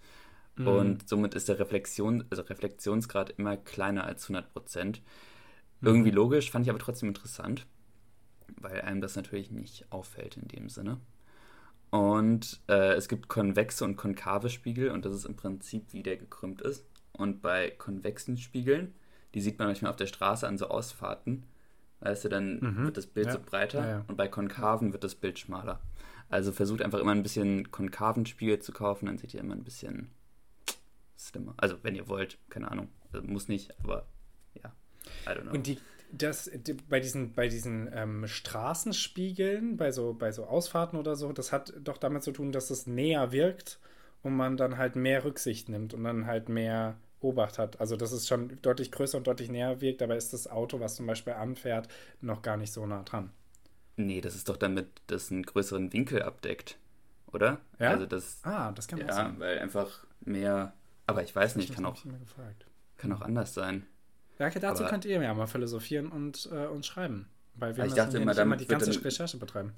[0.57, 0.69] Mhm.
[0.69, 5.02] Und somit ist der Reflexion, also Reflexionsgrad immer kleiner als 100 Prozent.
[5.83, 6.17] Irgendwie mhm.
[6.17, 7.67] logisch, fand ich aber trotzdem interessant,
[8.61, 10.99] weil einem das natürlich nicht auffällt in dem Sinne.
[11.91, 16.17] Und äh, es gibt konvexe und konkave Spiegel und das ist im Prinzip, wie der
[16.17, 16.85] gekrümmt ist.
[17.12, 18.95] Und bei konvexen Spiegeln,
[19.35, 21.45] die sieht man manchmal auf der Straße an so Ausfahrten,
[22.00, 22.85] weißt du, dann mhm.
[22.85, 23.33] wird das Bild ja.
[23.33, 24.05] so breiter ja, ja.
[24.07, 25.81] und bei konkaven wird das Bild schmaler.
[26.29, 29.65] Also versucht einfach immer ein bisschen konkaven Spiegel zu kaufen, dann seht ihr immer ein
[29.65, 30.11] bisschen
[31.17, 31.55] slimmer.
[31.57, 32.88] Also wenn ihr wollt, keine Ahnung.
[33.12, 34.07] Also, muss nicht, aber
[34.55, 34.73] ja.
[35.27, 35.53] I don't know.
[35.53, 35.79] Und die,
[36.12, 36.50] das,
[36.88, 41.73] bei diesen, bei diesen ähm, Straßenspiegeln, bei so, bei so Ausfahrten oder so, das hat
[41.83, 43.79] doch damit zu tun, dass es näher wirkt
[44.23, 47.81] und man dann halt mehr Rücksicht nimmt und dann halt mehr Obacht hat.
[47.81, 50.97] Also dass es schon deutlich größer und deutlich näher wirkt, aber ist das Auto, was
[50.97, 51.88] zum Beispiel anfährt,
[52.21, 53.31] noch gar nicht so nah dran.
[53.97, 56.79] Nee, das ist doch damit, das einen größeren Winkel abdeckt,
[57.33, 57.61] oder?
[57.79, 57.91] Ja.
[57.91, 59.41] Also das, ah, das kann man Ja, sein.
[59.41, 60.73] weil einfach mehr
[61.07, 61.97] aber ich weiß nicht, kann auch,
[62.99, 63.87] kann auch anders sein.
[64.38, 67.28] Ja, okay, dazu Aber, könnt ihr ja mal philosophieren und äh, uns schreiben.
[67.54, 69.73] Weil wir ich dachte immer, damit die ganze Recherche betreiben.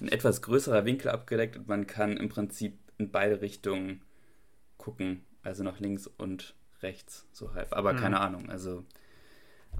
[0.00, 4.02] Ein etwas größerer Winkel abgedeckt und man kann im Prinzip in beide Richtungen
[4.76, 5.24] gucken.
[5.42, 7.72] Also nach links und rechts, so halb.
[7.72, 7.98] Aber mhm.
[7.98, 8.84] keine Ahnung, also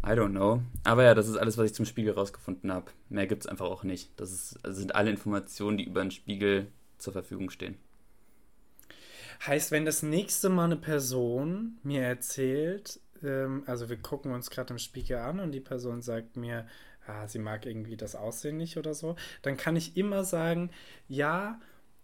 [0.04, 0.62] I don't know.
[0.84, 2.90] Aber ja, das ist alles, was ich zum Spiegel rausgefunden habe.
[3.08, 4.10] Mehr gibt es einfach auch nicht.
[4.20, 6.68] Das ist, also sind alle Informationen, die über den Spiegel
[6.98, 7.76] zur Verfügung stehen.
[9.46, 14.72] Heißt, wenn das nächste Mal eine Person mir erzählt, ähm, also wir gucken uns gerade
[14.72, 16.66] im Spiegel an und die Person sagt mir,
[17.06, 20.70] ah, sie mag irgendwie das Aussehen nicht oder so, dann kann ich immer sagen,
[21.08, 21.60] ja,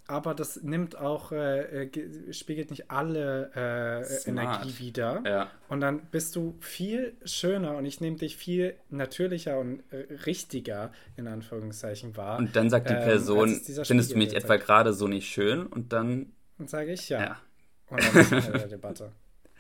[0.09, 5.23] aber das nimmt auch, äh, äh spiegelt nicht alle äh, Energie wieder.
[5.25, 5.51] Ja.
[5.69, 10.93] Und dann bist du viel schöner und ich nehme dich viel natürlicher und äh, richtiger,
[11.17, 12.39] in Anführungszeichen, wahr.
[12.39, 13.49] Und dann sagt die ähm, Person,
[13.85, 15.67] findest du mich etwa gerade so nicht schön?
[15.67, 17.21] Und dann dann sage ich ja.
[17.21, 17.41] ja.
[17.89, 19.13] Und dann ist der Debatte.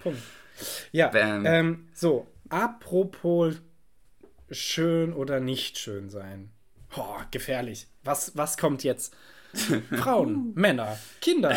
[0.03, 0.23] Punkt.
[0.93, 3.55] Ja, ähm, so, apropos
[4.51, 6.53] schön oder nicht schön sein.
[6.97, 7.89] Oh, gefährlich.
[8.05, 9.15] Was, was kommt jetzt?
[9.91, 11.57] Frauen, Männer, Kinder.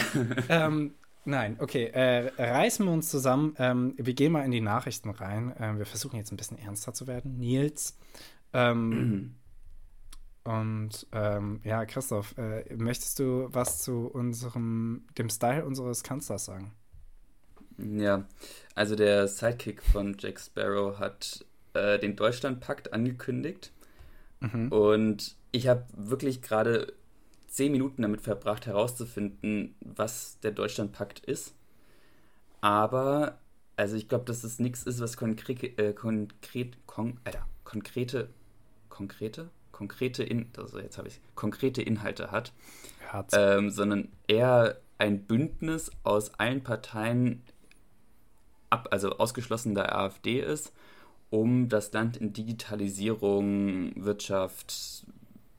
[0.49, 1.85] ähm, nein, okay.
[1.87, 3.55] Äh, reißen wir uns zusammen.
[3.57, 5.53] Ähm, wir gehen mal in die Nachrichten rein.
[5.59, 7.37] Ähm, wir versuchen jetzt ein bisschen ernster zu werden.
[7.37, 7.97] Nils,
[8.53, 9.35] ähm,
[10.45, 16.71] Und ähm, ja, Christoph, äh, möchtest du was zu unserem, dem Style unseres Kanzlers sagen?
[17.77, 18.25] Ja,
[18.73, 23.71] also der Sidekick von Jack Sparrow hat äh, den Deutschlandpakt angekündigt.
[24.39, 24.71] Mhm.
[24.71, 26.93] Und ich habe wirklich gerade
[27.47, 31.53] zehn Minuten damit verbracht, herauszufinden, was der Deutschlandpakt ist.
[32.61, 33.37] Aber,
[33.77, 38.29] also ich glaube, dass es nichts ist, was konkret, äh, konkret, kon, Alter, konkrete,
[38.89, 42.51] konkrete, konkrete, In also jetzt habe ich konkrete Inhalte hat,
[43.33, 47.43] ähm, sondern eher ein Bündnis aus allen Parteien,
[48.75, 50.73] ab, also ausgeschlossen der AfD ist,
[51.29, 55.05] um das Land in Digitalisierung, Wirtschaft,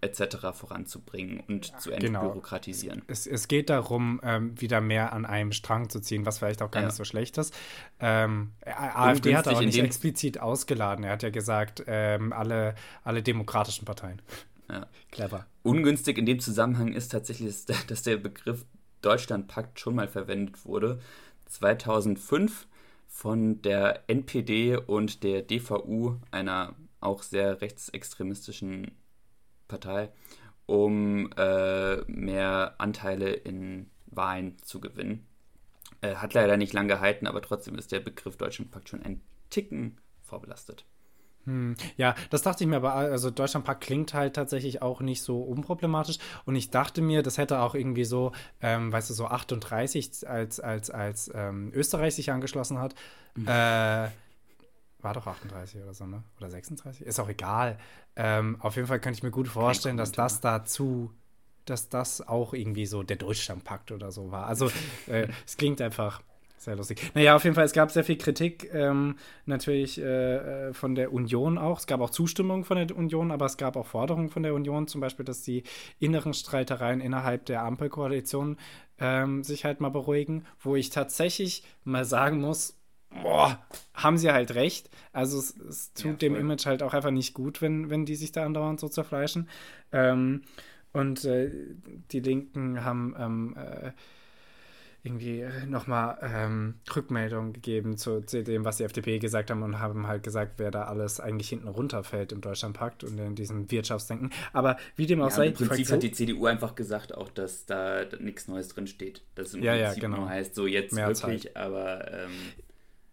[0.03, 0.37] etc.
[0.53, 2.21] voranzubringen und ja, zu genau.
[2.21, 3.01] entbürokratisieren.
[3.01, 3.13] Genau.
[3.13, 6.71] Es, es, geht darum, ähm, wieder mehr an einem Strang zu ziehen, was vielleicht auch
[6.71, 6.89] gar ja.
[6.89, 7.55] nicht so schlecht ist.
[7.99, 11.05] Ähm, AfD hat auch nicht explizit ausgeladen.
[11.05, 14.21] Er hat ja gesagt, ähm, alle, alle demokratischen Parteien.
[14.71, 14.87] Ja.
[15.11, 15.47] Clever.
[15.63, 18.65] Ungünstig in dem Zusammenhang ist tatsächlich, dass der Begriff
[19.01, 21.01] Deutschlandpakt schon mal verwendet wurde.
[21.47, 22.67] 2005
[23.17, 28.91] von der NPD und der DVU, einer auch sehr rechtsextremistischen
[29.69, 30.11] Partei,
[30.67, 35.27] um äh, mehr Anteile in Wahlen zu gewinnen.
[36.03, 39.99] Äh, hat leider nicht lange gehalten, aber trotzdem ist der Begriff Deutschlandpakt schon ein Ticken
[40.21, 40.85] vorbelastet.
[41.47, 45.41] Hm, ja, das dachte ich mir, aber also Deutschlandpakt klingt halt tatsächlich auch nicht so
[45.41, 46.19] unproblematisch.
[46.45, 50.61] Und ich dachte mir, das hätte auch irgendwie so, ähm, weißt du, so 38, als,
[50.61, 52.95] als, als ähm, Österreich sich angeschlossen hat.
[53.37, 53.47] Mhm.
[53.47, 54.09] Äh,
[55.01, 56.25] war doch 38 oder so, ne?
[56.39, 57.07] Oder 36?
[57.07, 57.79] Ist auch egal.
[58.17, 61.13] Ähm, auf jeden Fall könnte ich mir gut vorstellen, dass das dazu,
[61.65, 64.47] dass das auch irgendwie so der Deutschlandpakt oder so war.
[64.47, 64.69] Also
[65.07, 66.23] äh, es klingt einfach
[66.59, 67.13] sehr lustig.
[67.15, 71.13] Naja, auf jeden Fall, es gab sehr viel Kritik ähm, natürlich äh, äh, von der
[71.13, 71.79] Union auch.
[71.79, 74.89] Es gab auch Zustimmung von der Union, aber es gab auch Forderungen von der Union,
[74.89, 75.63] zum Beispiel, dass die
[75.99, 78.57] inneren Streitereien innerhalb der Ampelkoalition
[78.99, 82.79] ähm, sich halt mal beruhigen, wo ich tatsächlich mal sagen muss,
[83.11, 83.59] boah,
[83.95, 84.91] haben sie halt recht.
[85.13, 88.17] Also es, es tut ja, dem Image halt auch einfach nicht gut, wenn, wenn die
[88.17, 89.49] sich da andauernd so zerfleischen.
[89.93, 90.43] Ähm,
[90.93, 91.51] und äh,
[92.11, 93.93] die Linken haben ähm, äh,
[95.07, 99.79] irgendwie äh, nochmal ähm, Rückmeldung gegeben zu, zu, dem, was die FDP gesagt haben und
[99.79, 104.31] haben halt gesagt, wer da alles eigentlich hinten runterfällt im Deutschlandpakt und in diesem Wirtschaftsdenken.
[104.53, 105.47] Aber wie dem auch ja, sei.
[105.49, 109.23] Im Prinzip hat die CDU einfach gesagt, auch dass da nichts Neues drin steht.
[109.37, 110.23] Dass im ja, Prinzip ja, genau.
[110.23, 111.31] nur heißt, so jetzt Mehrzahl.
[111.31, 112.13] wirklich, aber.
[112.13, 112.31] Ähm,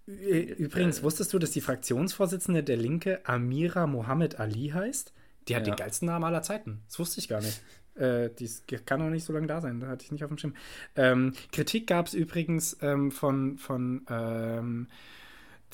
[0.05, 5.13] Übrigens, äh, wusstest du, dass die Fraktionsvorsitzende der Linke Amira Mohammed Ali heißt?
[5.47, 5.73] Die hat ja.
[5.73, 6.81] den geilsten Namen aller Zeiten.
[6.87, 7.61] Das wusste ich gar nicht.
[7.95, 8.49] Äh, die
[8.85, 10.53] kann noch nicht so lange da sein, da hatte ich nicht auf dem Schirm.
[10.95, 14.87] Ähm, Kritik gab es übrigens ähm, von, von ähm,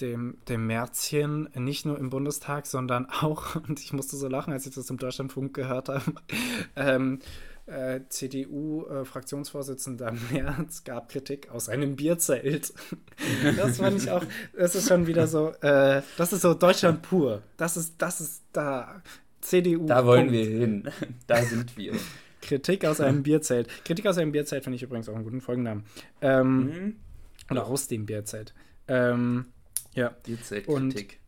[0.02, 4.66] dem, dem Märzchen nicht nur im Bundestag, sondern auch, und ich musste so lachen, als
[4.66, 6.02] ich das im Deutschlandfunk gehört habe,
[6.76, 7.20] ähm,
[7.68, 12.74] äh, CDU-Fraktionsvorsitzender äh, Merz gab Kritik aus einem Bierzelt.
[13.56, 14.24] das fand ich auch,
[14.58, 17.44] das ist schon wieder so, äh, das ist so Deutschland pur.
[17.58, 19.04] Das ist, das ist da.
[19.42, 19.86] CDU.
[19.86, 20.34] Da wollen Punkt.
[20.34, 20.90] wir hin.
[21.28, 21.94] Da sind wir.
[22.42, 23.68] Kritik aus einem Bierzelt.
[23.84, 25.84] Kritik aus einem Bierzelt finde ich übrigens auch einen guten Folgennamen.
[26.22, 26.96] Ähm, mhm.
[27.52, 28.54] Oder aus dem Bierzelt.
[28.88, 29.46] Ähm,
[29.94, 30.10] ja.
[30.24, 31.20] Bierzeltkritik.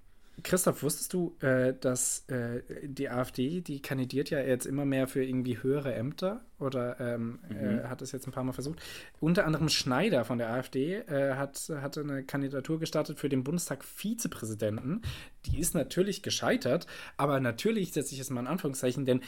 [0.43, 5.23] Christoph, wusstest du, äh, dass äh, die AfD, die kandidiert ja jetzt immer mehr für
[5.23, 7.79] irgendwie höhere Ämter oder ähm, mhm.
[7.79, 8.79] äh, hat es jetzt ein paar Mal versucht.
[9.19, 13.83] Unter anderem Schneider von der AfD äh, hat, hatte eine Kandidatur gestartet für den Bundestag
[13.83, 15.01] Vizepräsidenten.
[15.45, 19.21] Die ist natürlich gescheitert, aber natürlich setze ich es mal in Anführungszeichen, denn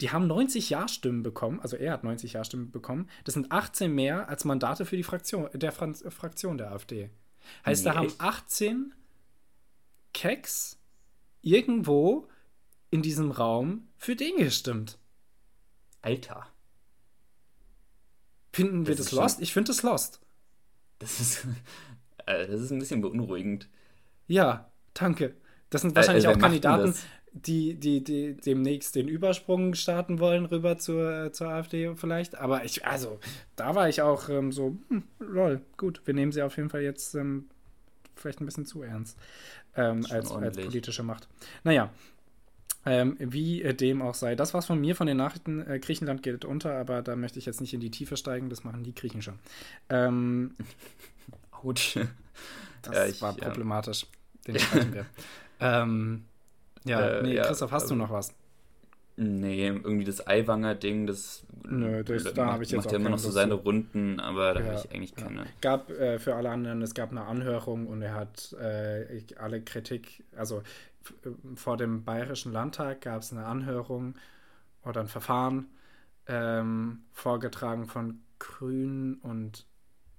[0.00, 3.08] die haben 90 Ja-Stimmen bekommen, also er hat 90 Ja-Stimmen bekommen.
[3.24, 7.10] Das sind 18 mehr als Mandate für die Fraktion der Franz Fraktion der AfD.
[7.64, 8.94] Heißt, nee, da haben 18
[10.12, 10.78] Keks
[11.42, 12.28] irgendwo
[12.90, 14.98] in diesem Raum für den gestimmt.
[16.02, 16.46] Alter.
[18.52, 19.40] Finden wir das, Lost?
[19.40, 20.20] Ich finde das Lost.
[20.98, 21.46] Das ist,
[22.26, 23.68] äh, das ist ein bisschen beunruhigend.
[24.26, 25.36] Ja, danke.
[25.70, 26.94] Das sind wahrscheinlich äh, auch Kandidaten,
[27.32, 32.36] die, die, die demnächst den Übersprung starten wollen rüber zur, zur AfD vielleicht.
[32.38, 33.18] Aber ich, also,
[33.54, 36.82] da war ich auch ähm, so, hm, lol, gut, wir nehmen sie auf jeden Fall
[36.82, 37.48] jetzt ähm,
[38.20, 39.18] vielleicht ein bisschen zu ernst
[39.76, 41.28] ähm, als, als politische Macht.
[41.64, 41.90] Naja,
[42.86, 44.34] ähm, wie äh, dem auch sei.
[44.34, 45.60] Das war's von mir, von den Nachrichten.
[45.68, 48.48] Äh, Griechenland geht unter, aber da möchte ich jetzt nicht in die Tiefe steigen.
[48.48, 49.38] Das machen die Griechen schon.
[49.88, 50.54] Ähm,
[51.50, 51.98] Autsch.
[52.82, 54.06] Das ja, ich, war problematisch.
[54.46, 54.52] Ja.
[54.52, 55.06] Den streichen wir.
[55.60, 56.24] ähm,
[56.84, 58.32] ja, äh, nee, Christoph, hast also, du noch was?
[59.20, 63.18] Nee, irgendwie das Eiwanger-Ding, das, Nö, das da macht, ich jetzt macht ja immer noch
[63.18, 65.40] so seine Runden, aber da ja, habe ich eigentlich keine.
[65.40, 65.46] Ja.
[65.60, 70.22] Gab äh, für alle anderen, es gab eine Anhörung und er hat äh, alle Kritik,
[70.36, 70.58] also
[71.24, 74.14] äh, vor dem Bayerischen Landtag gab es eine Anhörung
[74.84, 75.66] oder ein Verfahren
[76.28, 79.66] ähm, vorgetragen von Grünen und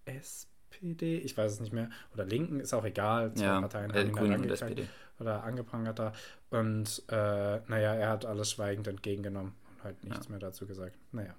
[0.04, 4.00] SPD, ich weiß es nicht mehr, oder Linken, ist auch egal, zwei ja, Parteien äh,
[4.00, 6.14] haben Grünen und SPD oder angeprangert da.
[6.50, 10.32] Und äh, naja, er hat alles schweigend entgegengenommen und halt nichts ja.
[10.32, 10.98] mehr dazu gesagt.
[11.12, 11.36] Naja,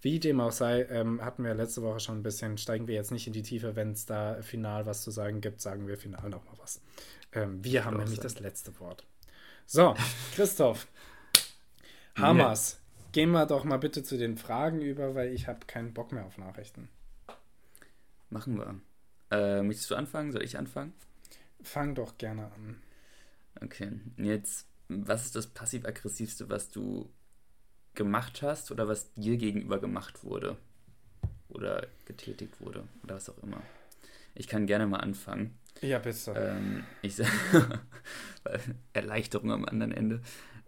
[0.00, 3.12] wie dem auch sei, ähm, hatten wir letzte Woche schon ein bisschen, steigen wir jetzt
[3.12, 6.28] nicht in die Tiefe, wenn es da final was zu sagen gibt, sagen wir final
[6.28, 6.80] noch mal was.
[7.32, 8.22] Ähm, wir haben nämlich sein.
[8.22, 9.04] das letzte Wort.
[9.66, 9.94] So,
[10.34, 10.86] Christoph,
[12.14, 13.04] Hamas, ja.
[13.12, 16.24] gehen wir doch mal bitte zu den Fragen über, weil ich habe keinen Bock mehr
[16.24, 16.88] auf Nachrichten.
[18.30, 18.80] Machen wir.
[19.30, 20.32] Äh, möchtest du anfangen?
[20.32, 20.92] Soll ich anfangen?
[21.62, 22.80] Fang doch gerne an.
[23.60, 27.10] Okay, jetzt, was ist das passiv-aggressivste, was du
[27.94, 30.56] gemacht hast oder was dir gegenüber gemacht wurde?
[31.48, 33.62] Oder getätigt wurde oder was auch immer.
[34.34, 35.58] Ich kann gerne mal anfangen.
[35.80, 36.32] Ja, bitte.
[36.36, 37.20] Ähm, ich
[38.92, 40.20] Erleichterung am anderen Ende.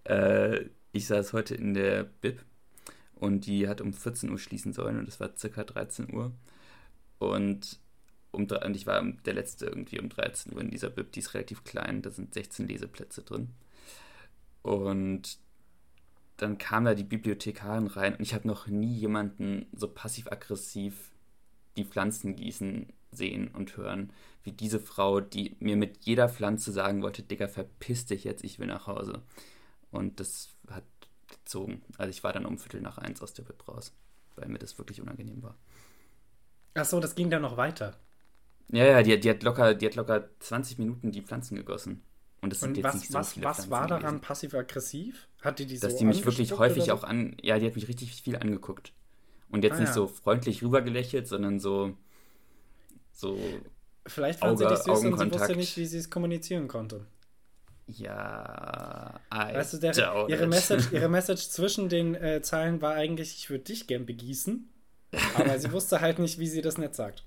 [0.05, 2.43] Äh, ich saß heute in der Bib
[3.15, 6.33] und die hat um 14 Uhr schließen sollen und es war circa 13 Uhr.
[7.19, 7.79] Und
[8.39, 11.35] um, und ich war der letzte irgendwie um 13 Uhr in dieser Bib, die ist
[11.35, 13.51] relativ klein, da sind 16 Leseplätze drin.
[14.63, 15.39] Und
[16.37, 21.11] dann kam da die Bibliothekarin rein und ich habe noch nie jemanden so passiv-aggressiv
[21.77, 27.03] die Pflanzen gießen sehen und hören, wie diese Frau, die mir mit jeder Pflanze sagen
[27.03, 29.23] wollte, Digga, verpiss dich jetzt, ich will nach Hause.
[29.91, 30.85] Und das hat
[31.29, 31.83] gezogen.
[31.97, 33.93] Also ich war dann um Viertel nach eins aus der Bib raus,
[34.37, 35.57] weil mir das wirklich unangenehm war.
[36.75, 37.99] Ach so, das ging dann noch weiter.
[38.71, 42.03] Ja, ja, die, die, hat locker, die hat locker 20 Minuten die Pflanzen gegossen.
[42.41, 45.27] Und das sind jetzt was, nicht so was, viele Was war daran passiv-aggressiv?
[45.41, 47.37] Hat die die Dass so die mich wirklich häufig auch an.
[47.43, 48.93] Ja, die hat mich richtig viel angeguckt.
[49.51, 49.95] Und jetzt ah, nicht ja.
[49.95, 51.95] so freundlich rübergelächelt, sondern so.
[53.13, 53.39] So.
[54.07, 57.07] Vielleicht fand Auge, sie dich süß und sie wusste nicht, wie sie es kommunizieren konnte.
[57.87, 63.35] Ja, I weißt du, der, ihre, Message, ihre Message zwischen den äh, Zeilen war eigentlich,
[63.37, 64.69] ich würde dich gern begießen.
[65.37, 67.25] Aber sie wusste halt nicht, wie sie das nicht sagt.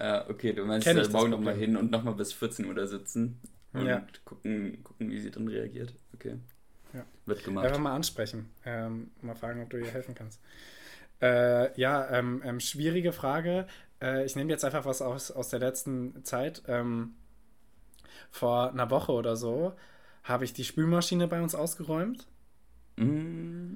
[0.00, 3.38] Ja, okay, du meinst äh, morgen nochmal hin und nochmal bis 14 Uhr da sitzen
[3.74, 4.06] und ja.
[4.24, 5.94] gucken, gucken, wie sie dann reagiert.
[6.14, 6.38] Okay.
[6.94, 7.04] Ja.
[7.26, 7.66] Wird gemacht.
[7.66, 8.48] Einfach mal ansprechen.
[8.64, 10.40] Ähm, mal fragen, ob du ihr helfen kannst.
[11.20, 13.66] Äh, ja, ähm, ähm, schwierige Frage.
[14.00, 16.62] Äh, ich nehme jetzt einfach was aus, aus der letzten Zeit.
[16.66, 17.14] Ähm,
[18.30, 19.74] vor einer Woche oder so
[20.22, 22.26] habe ich die Spülmaschine bei uns ausgeräumt.
[22.96, 23.74] Mm,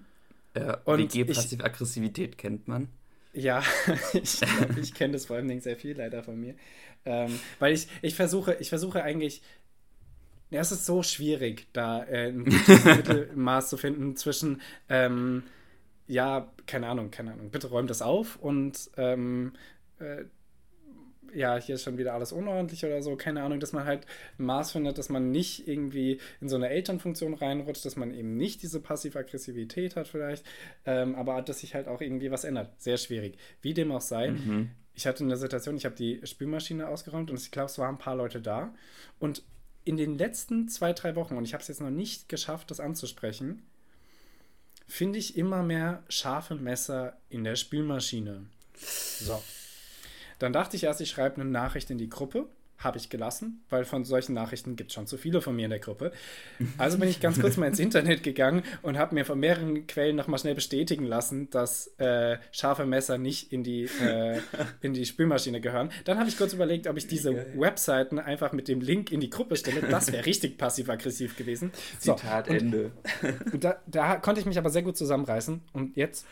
[0.56, 2.88] ja, WG-Passiv-Aggressivität kennt man.
[3.34, 3.62] Ja,
[4.12, 4.40] ich,
[4.80, 6.54] ich kenne das vor allem sehr viel leider von mir.
[7.04, 9.42] Ähm, weil ich, ich versuche, ich versuche eigentlich,
[10.50, 15.42] ja, es ist so schwierig, da äh, ein gutes Mittelmaß zu finden zwischen, ähm,
[16.06, 19.52] ja, keine Ahnung, keine Ahnung, bitte räumt das auf und ähm,
[19.98, 20.24] äh,
[21.34, 24.06] ja, hier ist schon wieder alles unordentlich oder so, keine Ahnung, dass man halt
[24.38, 28.62] Maß findet, dass man nicht irgendwie in so eine Elternfunktion reinrutscht, dass man eben nicht
[28.62, 30.44] diese Passiv-Aggressivität hat vielleicht,
[30.86, 32.70] ähm, aber dass sich halt auch irgendwie was ändert.
[32.80, 33.36] Sehr schwierig.
[33.62, 34.70] Wie dem auch sei, mhm.
[34.94, 37.98] ich hatte eine Situation, ich habe die Spülmaschine ausgeräumt und ich glaube, es waren ein
[37.98, 38.74] paar Leute da
[39.18, 39.42] und
[39.84, 42.80] in den letzten zwei, drei Wochen, und ich habe es jetzt noch nicht geschafft, das
[42.80, 43.62] anzusprechen,
[44.86, 48.46] finde ich immer mehr scharfe Messer in der Spülmaschine.
[48.76, 49.42] So.
[50.38, 52.46] Dann dachte ich erst, ich schreibe eine Nachricht in die Gruppe.
[52.76, 55.70] Habe ich gelassen, weil von solchen Nachrichten gibt es schon zu viele von mir in
[55.70, 56.12] der Gruppe.
[56.76, 60.16] Also bin ich ganz kurz mal ins Internet gegangen und habe mir von mehreren Quellen
[60.16, 64.40] nochmal schnell bestätigen lassen, dass äh, scharfe Messer nicht in die, äh,
[64.82, 65.90] in die Spülmaschine gehören.
[66.04, 69.30] Dann habe ich kurz überlegt, ob ich diese Webseiten einfach mit dem Link in die
[69.30, 69.80] Gruppe stelle.
[69.82, 71.70] Das wäre richtig passiv-aggressiv gewesen.
[72.00, 72.90] Zitat so, und, Ende.
[73.54, 75.62] Da, da, konnte ich mich aber sehr gut zusammenreißen.
[75.72, 76.26] Und jetzt,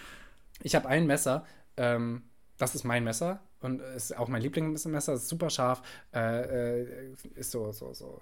[0.62, 2.22] ich habe ein Messer, ähm,
[2.58, 5.82] das ist mein Messer und ist auch mein Lieblingsmesser, ist super scharf,
[6.14, 6.86] äh, äh,
[7.34, 8.20] ist so, so, so.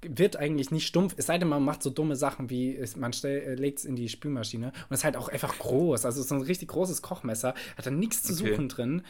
[0.00, 3.54] Wird eigentlich nicht stumpf, es sei denn, man macht so dumme Sachen wie, man äh,
[3.54, 6.04] legt es in die Spülmaschine und ist halt auch einfach groß.
[6.04, 8.50] Also so ein richtig großes Kochmesser, hat da nichts zu okay.
[8.50, 9.02] suchen drin.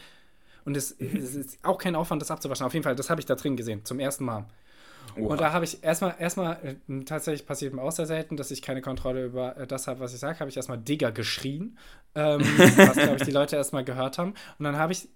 [0.65, 2.65] Und es, es, ist auch kein Aufwand, das abzuwaschen.
[2.65, 4.45] Auf jeden Fall, das habe ich da drin gesehen, zum ersten Mal.
[5.17, 5.27] Oha.
[5.27, 8.61] Und da habe ich erstmal, erstmal, äh, tatsächlich passiert mir auch sehr selten, dass ich
[8.61, 11.77] keine Kontrolle über äh, das habe, was ich sage, habe ich erstmal Digger geschrien,
[12.15, 12.41] ähm,
[12.77, 14.33] was, glaube ich, die Leute erstmal gehört haben.
[14.57, 15.07] Und dann habe ich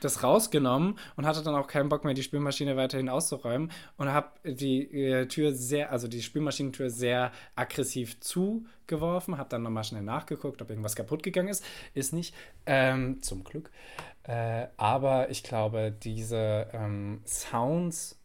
[0.00, 4.28] das rausgenommen und hatte dann auch keinen Bock mehr, die Spülmaschine weiterhin auszuräumen und habe
[4.44, 10.62] die äh, Tür sehr, also die Spülmaschinentür sehr aggressiv zugeworfen, habe dann nochmal schnell nachgeguckt,
[10.62, 11.64] ob irgendwas kaputt gegangen ist.
[11.94, 12.34] Ist nicht,
[12.66, 13.70] ähm, zum Glück.
[14.24, 18.19] Äh, aber ich glaube, diese ähm, Sounds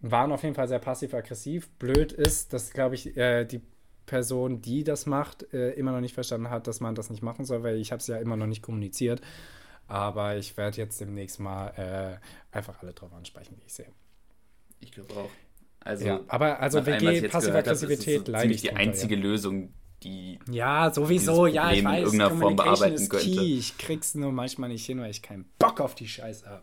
[0.00, 1.68] waren auf jeden Fall sehr passiv-aggressiv.
[1.78, 3.60] Blöd ist, dass, glaube ich, äh, die
[4.06, 7.44] Person, die das macht, äh, immer noch nicht verstanden hat, dass man das nicht machen
[7.44, 9.20] soll, weil ich habe es ja immer noch nicht kommuniziert.
[9.86, 13.90] Aber ich werde jetzt demnächst mal äh, einfach alle drauf ansprechen, die ich sehe.
[14.80, 15.30] Ich glaube auch.
[15.80, 18.48] Also, ja, aber also WG, Passiv-Aggressivität leider.
[18.48, 19.20] Das ist so die einzige ja.
[19.20, 20.38] Lösung, die.
[20.50, 21.98] Ja, sowieso, ja, ich weiß.
[21.98, 23.26] In irgendeiner Form bearbeiten könnte.
[23.26, 23.58] Key.
[23.58, 26.62] Ich krieg's nur manchmal nicht hin, weil ich keinen Bock auf die Scheiße habe.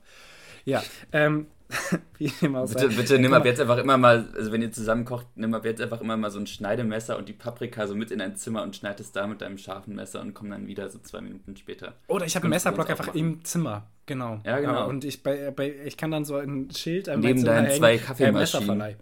[0.65, 1.47] Ja, ähm,
[2.17, 5.05] Wie dem auch bitte, bitte nimm ab jetzt einfach immer mal, also wenn ihr zusammen
[5.05, 8.11] kocht, nimm ab jetzt einfach immer mal so ein Schneidemesser und die Paprika so mit
[8.11, 10.89] in ein Zimmer und schneid es da mit deinem scharfen Messer und komm dann wieder
[10.89, 11.95] so zwei Minuten später.
[12.07, 13.19] Oder ich habe einen Messerblock einfach machen.
[13.19, 14.41] im Zimmer, genau.
[14.45, 14.73] Ja, genau.
[14.73, 17.93] Ja, und ich, bei, bei, ich kann dann so ein Schild an Neben deinen zwei
[17.93, 18.81] hängen, Kaffeemaschinen.
[18.81, 18.95] Äh,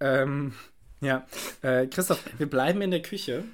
[0.00, 0.52] ähm,
[1.00, 1.26] ja,
[1.62, 3.44] äh, Christoph, wir bleiben in der Küche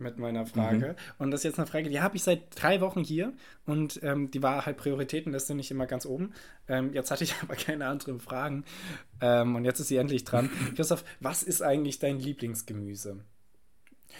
[0.00, 0.88] mit meiner Frage.
[0.88, 1.22] Mhm.
[1.24, 3.32] Und das ist jetzt eine Frage, die habe ich seit drei Wochen hier
[3.66, 6.32] und ähm, die war halt Prioritäten, das sind nicht immer ganz oben.
[6.68, 8.64] Ähm, jetzt hatte ich aber keine anderen Fragen
[9.20, 10.50] ähm, und jetzt ist sie endlich dran.
[10.76, 13.20] Christoph, was ist eigentlich dein Lieblingsgemüse?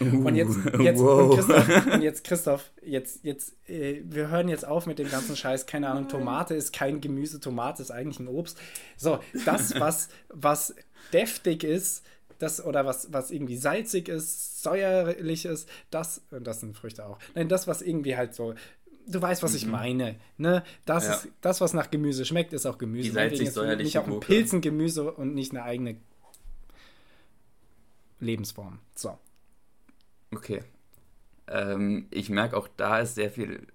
[0.01, 1.31] Uh, und jetzt, jetzt, wow.
[1.31, 5.35] und Christoph, und jetzt, Christoph, jetzt, jetzt, äh, wir hören jetzt auf mit dem ganzen
[5.35, 5.67] Scheiß.
[5.67, 8.61] Keine Ahnung, Tomate ist kein Gemüse, Tomate ist eigentlich ein Obst.
[8.97, 10.75] So, das, was, was
[11.13, 12.05] deftig ist,
[12.39, 17.19] das oder was, was irgendwie salzig ist, säuerlich ist, das, und das sind Früchte auch.
[17.35, 18.55] Nein, das, was irgendwie halt so,
[19.07, 19.57] du weißt, was mhm.
[19.57, 20.17] ich meine.
[20.37, 20.63] Ne?
[20.85, 21.15] Das ja.
[21.15, 23.09] ist das, was nach Gemüse schmeckt, ist auch Gemüse.
[23.09, 25.97] Die salzig säuerliche Nicht auch ein Pilzengemüse und nicht eine eigene
[28.21, 28.79] Lebensform.
[28.95, 29.19] So.
[30.35, 30.63] Okay.
[31.47, 33.67] Ähm, ich merke auch da ist sehr viel,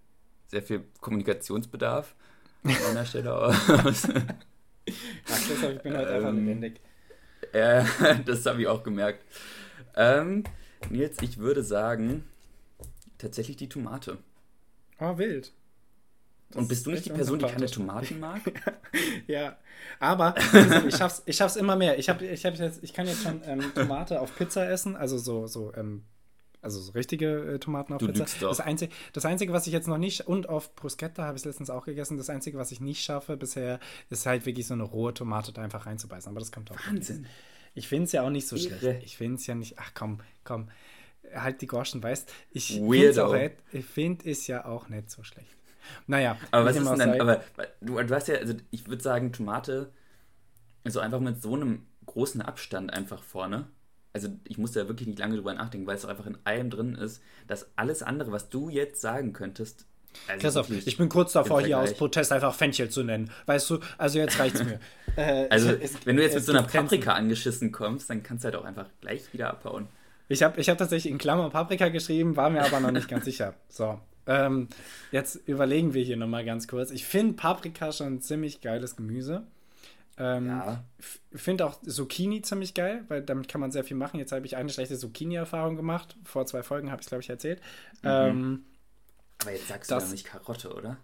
[0.48, 2.16] sehr viel Kommunikationsbedarf
[2.64, 3.56] an einer Stelle aus.
[3.68, 6.82] Ach, deshalb, ich bin halt einfach ähm, lebendig.
[7.52, 7.84] Äh,
[8.26, 9.24] das habe ich auch gemerkt.
[9.96, 10.44] Ähm,
[10.90, 12.24] Nils, ich würde sagen,
[13.18, 14.18] tatsächlich die Tomate.
[15.00, 15.52] Oh, wild.
[16.50, 18.42] Das Und bist du nicht die Person, die keine Tomaten mag?
[19.28, 19.58] ja,
[20.00, 20.36] aber
[20.88, 21.98] ich schaff's, ich schaff's immer mehr.
[21.98, 25.18] Ich, hab, ich, hab jetzt, ich kann jetzt schon ähm, Tomate auf Pizza essen, also
[25.18, 26.04] so, so ähm,
[26.64, 28.26] also so richtige äh, Tomaten auf du Pizza.
[28.40, 31.46] Das Einzige, das Einzige, was ich jetzt noch nicht, und auf Bruschetta habe ich es
[31.46, 34.84] letztens auch gegessen, das Einzige, was ich nicht schaffe bisher, ist halt wirklich so eine
[34.84, 36.30] rohe Tomate da einfach reinzubeißen.
[36.30, 36.78] Aber das kommt auch.
[36.88, 37.26] Wahnsinn.
[37.76, 38.78] Ich finde es ja auch nicht so Irre.
[38.78, 39.04] schlecht.
[39.04, 40.70] Ich finde es ja nicht, ach komm, komm,
[41.34, 45.48] halt die Gorschen, weißt ich finde es ja auch nicht so schlecht.
[46.08, 46.38] Naja.
[46.52, 47.44] Aber was ist denn dann, aber
[47.82, 49.92] du, du hast ja, also ich würde sagen, Tomate,
[50.84, 53.68] also einfach mit so einem großen Abstand einfach vorne
[54.14, 56.96] also ich musste da wirklich nicht lange drüber nachdenken, weil es einfach in allem drin
[56.96, 59.86] ist, dass alles andere, was du jetzt sagen könntest,
[60.28, 63.32] also Christoph, ich bin kurz davor, hier aus Protest einfach Fenchel zu nennen.
[63.48, 64.80] Weißt du, also jetzt reicht's mir.
[65.16, 68.46] äh, also, es, wenn du jetzt mit so einer Paprika angeschissen kommst, dann kannst du
[68.46, 69.88] halt auch einfach gleich wieder abhauen.
[70.30, 73.26] Ich habe ich hab tatsächlich in Klammern Paprika geschrieben, war mir aber noch nicht ganz
[73.26, 73.56] sicher.
[73.70, 74.68] So, ähm,
[75.12, 76.92] jetzt überlegen wir hier nochmal ganz kurz.
[76.92, 79.44] Ich finde Paprika schon ein ziemlich geiles Gemüse.
[80.18, 80.84] Ähm, ja.
[81.34, 84.20] Finde auch Zucchini ziemlich geil, weil damit kann man sehr viel machen.
[84.20, 86.18] Jetzt habe ich eine schlechte Zucchini-Erfahrung gemacht.
[86.24, 87.62] Vor zwei Folgen habe ich es, glaube ich, erzählt.
[88.04, 88.10] Mhm.
[88.10, 88.66] Ähm,
[89.42, 90.98] Aber jetzt sagst das, du ja nicht Karotte, oder?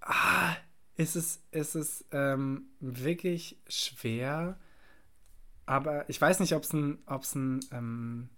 [0.00, 0.56] Ah,
[0.96, 4.58] ist es, ist es ähm, wirklich schwer.
[5.64, 8.28] Aber ich weiß nicht, ob es ein, ob's ein ähm,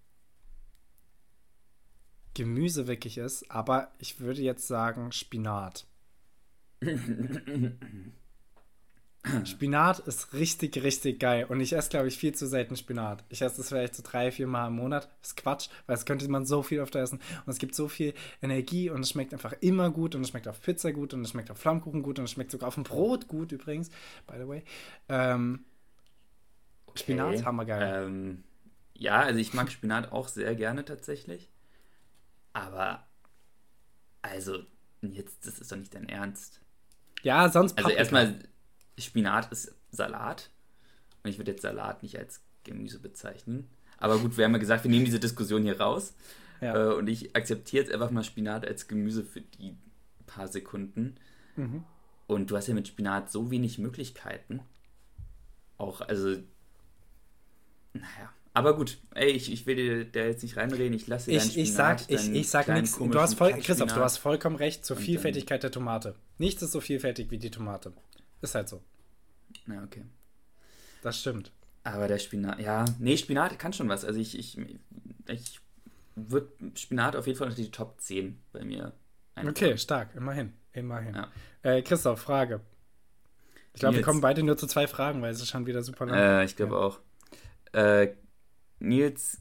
[2.35, 3.51] Gemüse wirklich ist.
[3.51, 5.87] Aber ich würde jetzt sagen Spinat.
[9.45, 11.47] Spinat ist richtig, richtig geil.
[11.49, 13.25] Und ich esse, glaube ich, viel zu selten Spinat.
[13.29, 15.09] Ich esse das vielleicht so drei, vier Mal im Monat.
[15.21, 17.21] Das ist Quatsch, weil es könnte man so viel öfter essen.
[17.47, 20.17] Und es gibt so viel Energie und es schmeckt einfach immer gut.
[20.17, 22.51] Und es schmeckt auf Pizza gut und es schmeckt auf Flammkuchen gut und es schmeckt
[22.51, 23.91] sogar auf dem Brot gut übrigens,
[24.27, 24.65] by the way.
[25.09, 25.65] Ähm,
[26.87, 26.99] okay.
[26.99, 28.07] Spinat, hammergeil.
[28.07, 28.45] Ähm,
[28.95, 31.49] ja, also ich mag Spinat auch sehr gerne tatsächlich.
[32.55, 33.07] Aber,
[34.21, 34.59] also,
[35.01, 36.61] jetzt, das ist doch nicht dein Ernst.
[37.23, 38.41] Ja, sonst Also erstmal
[38.99, 40.51] Spinat ist Salat.
[41.23, 43.69] Und ich würde jetzt Salat nicht als Gemüse bezeichnen.
[43.99, 46.15] Aber gut, wir haben ja gesagt, wir nehmen diese Diskussion hier raus.
[46.61, 46.91] Ja.
[46.91, 49.77] Äh, und ich akzeptiere jetzt einfach mal Spinat als Gemüse für die
[50.27, 51.17] paar Sekunden.
[51.57, 51.85] Mhm.
[52.27, 54.61] Und du hast ja mit Spinat so wenig Möglichkeiten.
[55.77, 56.37] Auch, also,
[57.93, 58.33] naja.
[58.55, 61.73] Aber gut, ey, ich, ich will dir da jetzt nicht reinreden, ich lasse ich, ich
[61.73, 62.99] sag, ich, ich sag nichts.
[62.99, 66.15] Du hast voll, Christoph, du hast vollkommen recht zur Vielfältigkeit der Tomate.
[66.39, 67.93] Nichts ist so vielfältig wie die Tomate.
[68.43, 68.83] Ist halt so.
[69.67, 70.05] Ja, okay.
[71.03, 71.53] Das stimmt.
[71.85, 74.05] Aber der Spinat, ja, nee, Spinat kann schon was.
[74.05, 74.59] Also ich, ich,
[75.27, 75.61] ich
[76.15, 78.93] würde Spinat auf jeden Fall unter die Top 10 bei mir.
[79.35, 79.55] Einbauen.
[79.55, 80.53] Okay, stark, immerhin.
[80.73, 81.15] Immerhin.
[81.15, 81.29] Ja.
[81.63, 82.61] Äh, Christoph, Frage.
[83.75, 86.07] Ich glaube, wir kommen beide nur zu zwei Fragen, weil es ist schon wieder super
[86.07, 86.19] lang.
[86.19, 86.81] Äh, ich glaube ja.
[86.81, 87.01] auch.
[87.73, 88.15] Äh,
[88.79, 89.39] Nils,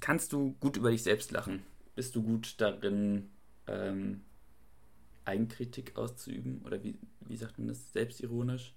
[0.00, 1.62] kannst du gut über dich selbst lachen?
[1.94, 3.30] Bist du gut darin,
[3.66, 4.22] ähm,
[5.24, 6.62] Eigenkritik auszuüben?
[6.64, 7.92] Oder wie, wie sagt man das?
[7.92, 8.74] Selbstironisch?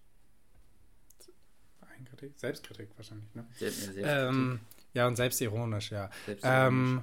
[1.82, 2.34] Eigenkritik?
[2.36, 3.48] Selbstkritik wahrscheinlich, ne?
[3.58, 4.60] Selbst, ja, ähm,
[4.94, 6.10] ja, und selbstironisch, ja.
[6.26, 6.68] Selbstironisch.
[6.68, 7.02] Ähm,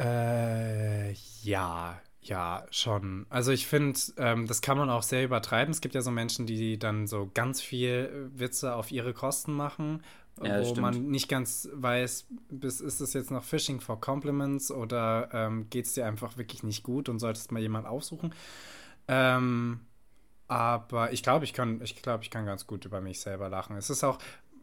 [0.00, 3.26] äh, ja, ja, schon.
[3.30, 5.72] Also ich finde, ähm, das kann man auch sehr übertreiben.
[5.72, 10.02] Es gibt ja so Menschen, die dann so ganz viel Witze auf ihre Kosten machen
[10.42, 15.28] ja, wo man nicht ganz weiß, bis, ist es jetzt noch Phishing for Compliments oder
[15.32, 18.34] ähm, geht es dir einfach wirklich nicht gut und solltest mal jemand aufsuchen.
[19.08, 19.80] Ähm,
[20.48, 23.76] aber ich glaube, ich kann, ich glaube, ich kann ganz gut über mich selber lachen.
[23.76, 24.18] Es ist auch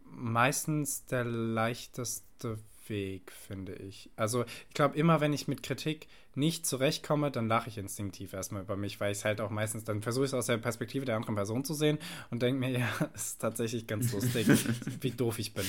[0.10, 2.58] meistens der leichteste
[2.88, 4.10] Weg, finde ich.
[4.16, 8.64] Also ich glaube, immer wenn ich mit Kritik nicht zurechtkomme, dann lache ich instinktiv erstmal
[8.64, 11.06] über mich, weil ich es halt auch meistens, dann versuche ich es aus der Perspektive
[11.06, 11.98] der anderen Person zu sehen
[12.30, 14.48] und denke mir, ja, es ist tatsächlich ganz lustig,
[15.02, 15.66] wie doof ich bin.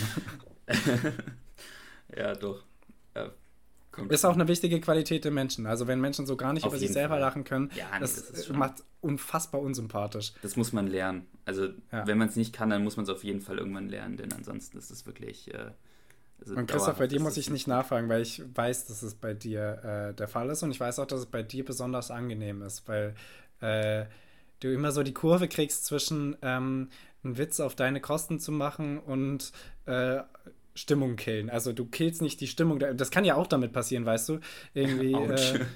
[2.16, 2.64] ja, doch.
[3.14, 3.32] Ja,
[4.08, 5.66] ist auch eine wichtige Qualität der Menschen.
[5.66, 7.20] Also wenn Menschen so gar nicht Auf über sich selber Fall.
[7.20, 10.32] lachen können, ja, nee, das, das macht unfassbar unsympathisch.
[10.42, 11.26] Das muss man lernen.
[11.44, 12.06] Also ja.
[12.06, 14.32] wenn man es nicht kann, dann muss man es auf jeden Fall irgendwann lernen, denn
[14.32, 15.70] ansonsten ist es wirklich äh,
[16.44, 20.10] und Christoph, bei dir muss ich nicht nachfragen, weil ich weiß, dass es bei dir
[20.10, 22.86] äh, der Fall ist und ich weiß auch, dass es bei dir besonders angenehm ist,
[22.88, 23.14] weil
[23.60, 24.06] äh,
[24.60, 26.88] du immer so die Kurve kriegst zwischen ähm,
[27.24, 29.52] einen Witz auf deine Kosten zu machen und
[29.86, 30.20] äh,
[30.74, 31.50] Stimmung killen.
[31.50, 32.78] Also du killst nicht die Stimmung.
[32.78, 34.40] Das kann ja auch damit passieren, weißt du?
[34.74, 35.16] Irgendwie.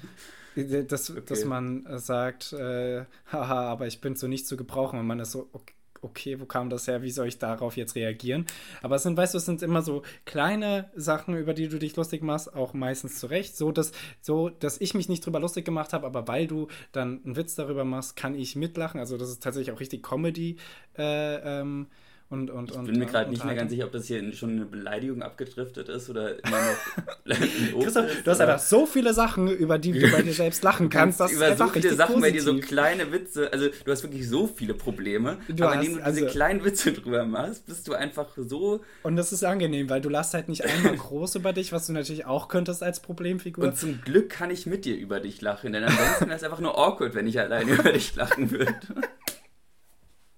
[0.55, 1.21] Äh, dass, okay.
[1.27, 5.31] dass man sagt, äh, haha, aber ich bin so nicht zu gebrauchen und man ist
[5.31, 8.45] so, okay, okay, wo kam das her, wie soll ich darauf jetzt reagieren?
[8.81, 11.95] Aber es sind, weißt du, es sind immer so kleine Sachen, über die du dich
[11.95, 15.93] lustig machst, auch meistens zurecht, so dass, so, dass ich mich nicht drüber lustig gemacht
[15.93, 18.99] habe, aber weil du dann einen Witz darüber machst, kann ich mitlachen.
[18.99, 20.57] Also das ist tatsächlich auch richtig Comedy.
[20.97, 21.87] Äh, ähm,
[22.31, 24.63] und, und, ich bin mir gerade nicht mehr ganz sicher, ob das hier schon eine
[24.63, 27.75] Beleidigung abgedriftet ist oder immer noch.
[27.83, 31.19] Christoph, du hast einfach so viele Sachen, über die du bei dir selbst lachen kannst.
[31.19, 32.21] Das über so viele Sachen positiv.
[32.21, 33.51] bei dir, so kleine Witze.
[33.51, 35.39] Also, du hast wirklich so viele Probleme.
[35.49, 38.79] Du aber hast, indem du also, diese kleinen Witze drüber machst, bist du einfach so.
[39.03, 41.91] Und das ist angenehm, weil du lachst halt nicht einmal groß über dich, was du
[41.91, 43.65] natürlich auch könntest als Problemfigur.
[43.65, 46.61] Und zum Glück kann ich mit dir über dich lachen, denn ansonsten wäre es einfach
[46.61, 48.73] nur awkward, wenn ich alleine über dich lachen würde.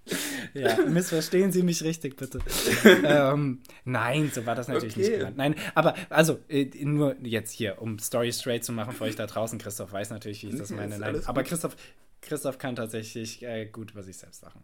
[0.54, 2.38] Ja, missverstehen Sie mich richtig, bitte.
[3.04, 5.00] ähm, nein, so war das natürlich okay.
[5.00, 5.36] nicht gemeint.
[5.36, 9.26] Nein, aber also äh, nur jetzt hier, um Story straight zu machen für euch da
[9.26, 9.58] draußen.
[9.58, 10.96] Christoph weiß natürlich, wie ich das meine.
[10.98, 11.76] Nein, aber Christoph,
[12.20, 14.62] Christoph kann tatsächlich äh, gut über sich selbst lachen.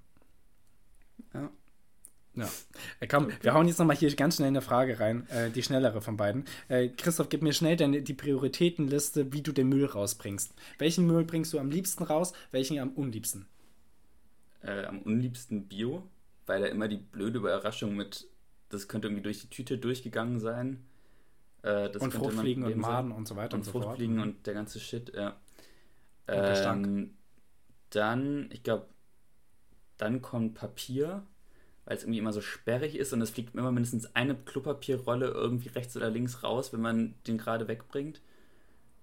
[1.35, 1.51] Ja.
[2.37, 2.49] Ja.
[3.01, 3.35] Äh, komm, okay.
[3.43, 6.45] wir hauen jetzt nochmal hier ganz schnell eine Frage rein, äh, die schnellere von beiden.
[6.69, 10.55] Äh, Christoph, gib mir schnell deine, die Prioritätenliste, wie du den Müll rausbringst.
[10.79, 13.47] Welchen Müll bringst du am liebsten raus, welchen am unliebsten?
[14.63, 16.09] Äh, am unliebsten Bio,
[16.47, 18.29] weil da immer die blöde Überraschung mit,
[18.69, 20.85] das könnte irgendwie durch die Tüte durchgegangen sein.
[21.63, 23.85] Äh, und Fruchtfliegen und Maden und so weiter und, und so fort.
[23.85, 24.23] Fruchtfliegen mhm.
[24.23, 25.37] und der ganze Shit, ja.
[26.29, 27.15] Ähm,
[27.91, 28.87] dann, ich glaube,
[29.97, 31.25] dann kommt Papier
[31.91, 35.71] weil es irgendwie immer so sperrig ist und es fliegt immer mindestens eine Klopapierrolle irgendwie
[35.71, 38.21] rechts oder links raus, wenn man den gerade wegbringt.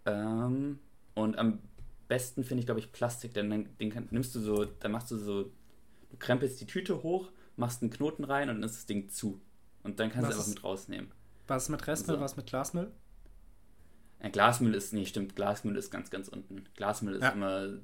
[0.05, 0.80] Ähm,
[1.14, 1.60] und am
[2.08, 5.12] besten finde ich, glaube ich, Plastik, denn dann den kann, nimmst du so, dann machst
[5.12, 8.86] du so, du krempelst die Tüte hoch, machst einen Knoten rein und dann ist das
[8.86, 9.41] Ding zu.
[9.84, 11.12] Und dann kannst du es einfach mit rausnehmen.
[11.47, 12.22] Was mit Restmüll, so.
[12.22, 12.91] was mit Glasmüll?
[14.22, 16.64] Ja, Glasmüll ist, nee, stimmt, Glasmüll ist ganz, ganz unten.
[16.76, 17.30] Glasmüll ist ja.
[17.30, 17.78] immer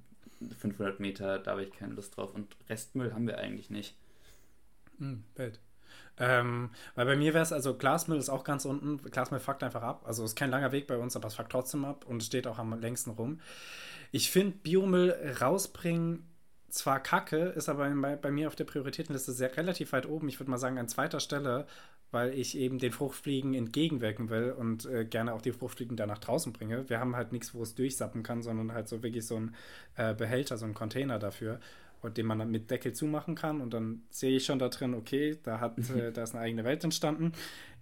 [0.59, 2.33] 500 Meter, da habe ich keine Lust drauf.
[2.33, 3.95] Und Restmüll haben wir eigentlich nicht.
[4.97, 5.59] Hm, Welt.
[6.19, 8.97] Ähm, weil bei mir wäre es, also Glasmüll ist auch ganz unten.
[8.97, 10.03] Glasmüll fuckt einfach ab.
[10.05, 12.59] Also ist kein langer Weg bei uns, aber es fuckt trotzdem ab und steht auch
[12.59, 13.39] am längsten rum.
[14.11, 16.29] Ich finde Biomüll rausbringen
[16.73, 20.27] zwar kacke, ist aber bei, bei mir auf der Prioritätenliste sehr relativ weit oben.
[20.27, 21.67] Ich würde mal sagen an zweiter Stelle,
[22.09, 26.17] weil ich eben den Fruchtfliegen entgegenwirken will und äh, gerne auch die Fruchtfliegen da nach
[26.17, 26.89] draußen bringe.
[26.89, 29.55] Wir haben halt nichts, wo es durchsappen kann, sondern halt so wirklich so ein
[29.95, 31.59] äh, Behälter, so ein Container dafür
[32.09, 33.61] den man dann mit Deckel zumachen kann.
[33.61, 36.63] Und dann sehe ich schon da drin, okay, da, hat, äh, da ist eine eigene
[36.63, 37.33] Welt entstanden.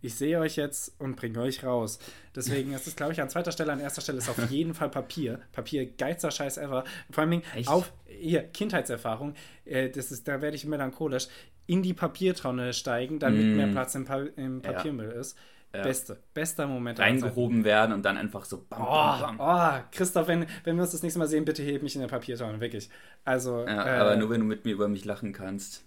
[0.01, 1.99] Ich sehe euch jetzt und bringe euch raus.
[2.35, 4.89] Deswegen ist es, glaube ich, an zweiter Stelle, an erster Stelle ist auf jeden Fall
[4.89, 5.39] Papier.
[5.51, 6.83] Papier, geilster Scheiß ever.
[7.11, 11.27] Vor allem auf, hier, Kindheitserfahrung, äh, das ist, da werde ich melancholisch,
[11.67, 13.55] in die Papiertonne steigen, damit mm.
[13.55, 15.19] mehr Platz im, pa im Papiermüll ja.
[15.19, 15.37] ist.
[15.73, 15.83] Ja.
[15.83, 16.99] Beste, bester Moment.
[16.99, 19.39] Reingehoben werden und dann einfach so bam, bam, bam.
[19.39, 22.01] Oh, oh, Christoph, wenn, wenn wir uns das nächste Mal sehen, bitte heb mich in
[22.01, 22.89] der Papiertonne, wirklich.
[23.23, 25.85] Also, ja, äh, aber nur wenn du mit mir über mich lachen kannst.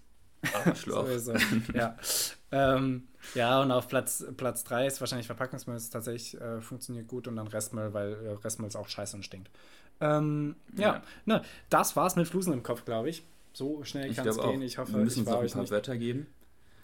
[0.65, 1.07] Arschloch.
[1.73, 1.97] ja.
[2.51, 7.27] ähm, ja, und auf Platz, Platz 3 ist wahrscheinlich Verpackungsmüll, das tatsächlich äh, funktioniert gut
[7.27, 9.51] und dann Restmüll, weil äh, Restmüll ist auch scheiße und stinkt.
[10.01, 11.03] Ähm, ja, ja.
[11.25, 13.23] Ne, das war's mit Flusen im Kopf, glaube ich.
[13.53, 14.61] So schnell kann es gehen.
[14.63, 16.27] Ich hoffe, wir müssen ich war uns ein paar Wörter geben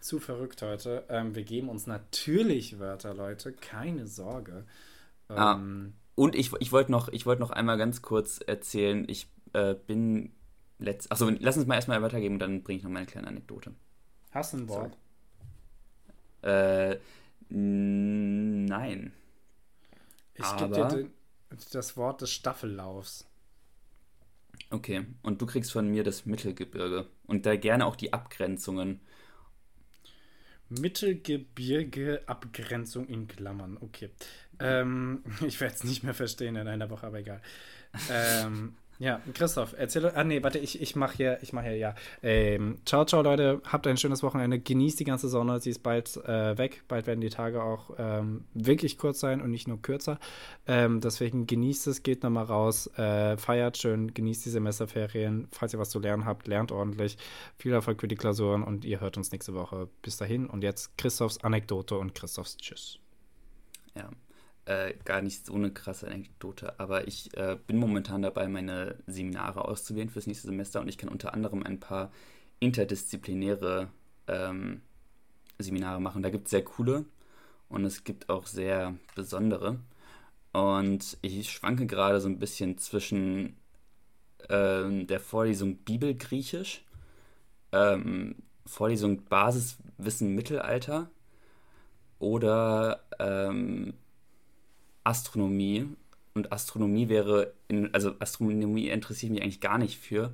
[0.02, 1.06] zu verrückt heute.
[1.10, 3.54] Ähm, wir geben uns natürlich Wörter, Leute.
[3.54, 4.66] Keine Sorge.
[5.28, 9.28] Ah, ähm, ah, und ich, ich wollte noch, wollt noch einmal ganz kurz erzählen, ich
[9.54, 10.34] äh, bin
[10.80, 11.12] letzt.
[11.12, 13.74] Achso, lass uns mal erstmal weitergeben und dann bringe ich noch meine kleine Anekdote.
[14.32, 14.98] Hast du ein Wort?
[16.42, 16.48] So.
[16.50, 17.00] Äh,
[17.50, 19.14] nein.
[20.36, 21.14] Ich gebe dir den,
[21.72, 23.28] das Wort des Staffellaufs.
[24.70, 29.02] Okay, und du kriegst von mir das Mittelgebirge und da gerne auch die Abgrenzungen.
[30.80, 33.78] Mittelgebirge-Abgrenzung in Klammern.
[33.80, 34.10] Okay.
[34.60, 37.42] Ähm, ich werde es nicht mehr verstehen in einer Woche, aber egal.
[38.10, 40.06] ähm, ja, Christoph, erzähl.
[40.14, 41.96] Ah, nee, warte, ich, ich mache hier, ich mache hier, ja.
[42.22, 43.60] Ähm, ciao, ciao, Leute.
[43.66, 44.60] Habt ein schönes Wochenende.
[44.60, 45.60] Genießt die ganze Sonne.
[45.60, 46.84] Sie ist bald äh, weg.
[46.88, 50.20] Bald werden die Tage auch ähm, wirklich kurz sein und nicht nur kürzer.
[50.68, 55.48] Ähm, deswegen genießt es, geht nochmal raus, äh, feiert schön, genießt die Semesterferien.
[55.52, 57.18] Falls ihr was zu lernen habt, lernt ordentlich.
[57.58, 59.90] Viel Erfolg für die Klausuren und ihr hört uns nächste Woche.
[60.04, 63.00] Bis dahin und jetzt Christophs Anekdote und Christophs Tschüss.
[63.96, 64.12] Ja,
[64.72, 69.66] äh, gar nicht so eine krasse Anekdote, aber ich äh, bin momentan dabei, meine Seminare
[69.66, 72.12] auszuwählen fürs nächste Semester und ich kann unter anderem ein paar
[72.60, 73.90] interdisziplinäre
[74.28, 74.82] ähm,
[75.60, 76.24] Seminare machen.
[76.24, 77.06] Da gibt es sehr coole
[77.68, 79.80] und es gibt auch sehr besondere.
[80.54, 83.58] Und ich schwanke gerade so ein bisschen zwischen
[84.50, 86.86] ähm, der Vorlesung Bibelgriechisch,
[87.74, 91.10] ähm, Vorlesung Basiswissen Mittelalter
[92.20, 93.96] oder ähm,
[95.04, 95.88] Astronomie.
[96.34, 100.34] Und Astronomie wäre, in, also Astronomie interessiert mich eigentlich gar nicht für.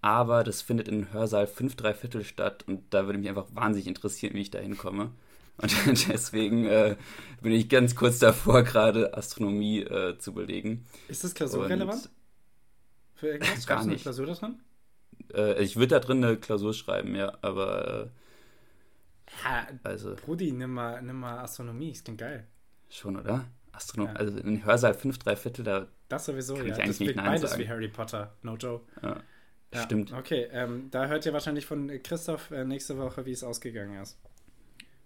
[0.00, 3.88] Aber das findet in Hörsaal 5 3 Viertel statt und da würde mich einfach wahnsinnig
[3.88, 5.10] interessieren, wie ich da hinkomme.
[5.56, 5.72] Und
[6.08, 6.96] deswegen äh,
[7.42, 10.86] bin ich ganz kurz davor, gerade Astronomie äh, zu belegen.
[11.08, 12.10] Ist das klausurrelevant?
[13.14, 13.66] Für irgendwas?
[13.66, 14.02] Gar nicht.
[14.02, 14.60] Klausur da drin?
[15.34, 18.04] Äh, ich würde da drin eine Klausur schreiben, ja, aber.
[18.04, 20.14] Äh, ha, also.
[20.14, 22.46] Brudi, nimm mal, nimm mal Astronomie, das klingt geil.
[22.88, 23.46] Schon, oder?
[23.78, 24.14] Astronom, ja.
[24.14, 25.86] also in Hörsaal 5, 3 Viertel, da.
[26.08, 26.76] Das sowieso, ja.
[26.76, 27.62] Ich das wird beides sagen.
[27.62, 28.80] wie Harry Potter, no Joe.
[29.02, 29.20] Ja.
[29.72, 30.12] Ja, Stimmt.
[30.12, 34.18] Okay, ähm, da hört ihr wahrscheinlich von Christoph äh, nächste Woche, wie es ausgegangen ist.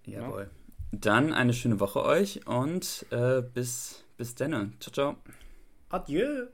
[0.04, 0.42] Jawohl.
[0.42, 0.48] Ja?
[0.92, 4.74] Dann eine schöne Woche euch und äh, bis, bis dann.
[4.78, 5.16] Ciao, ciao.
[5.88, 6.46] Adieu.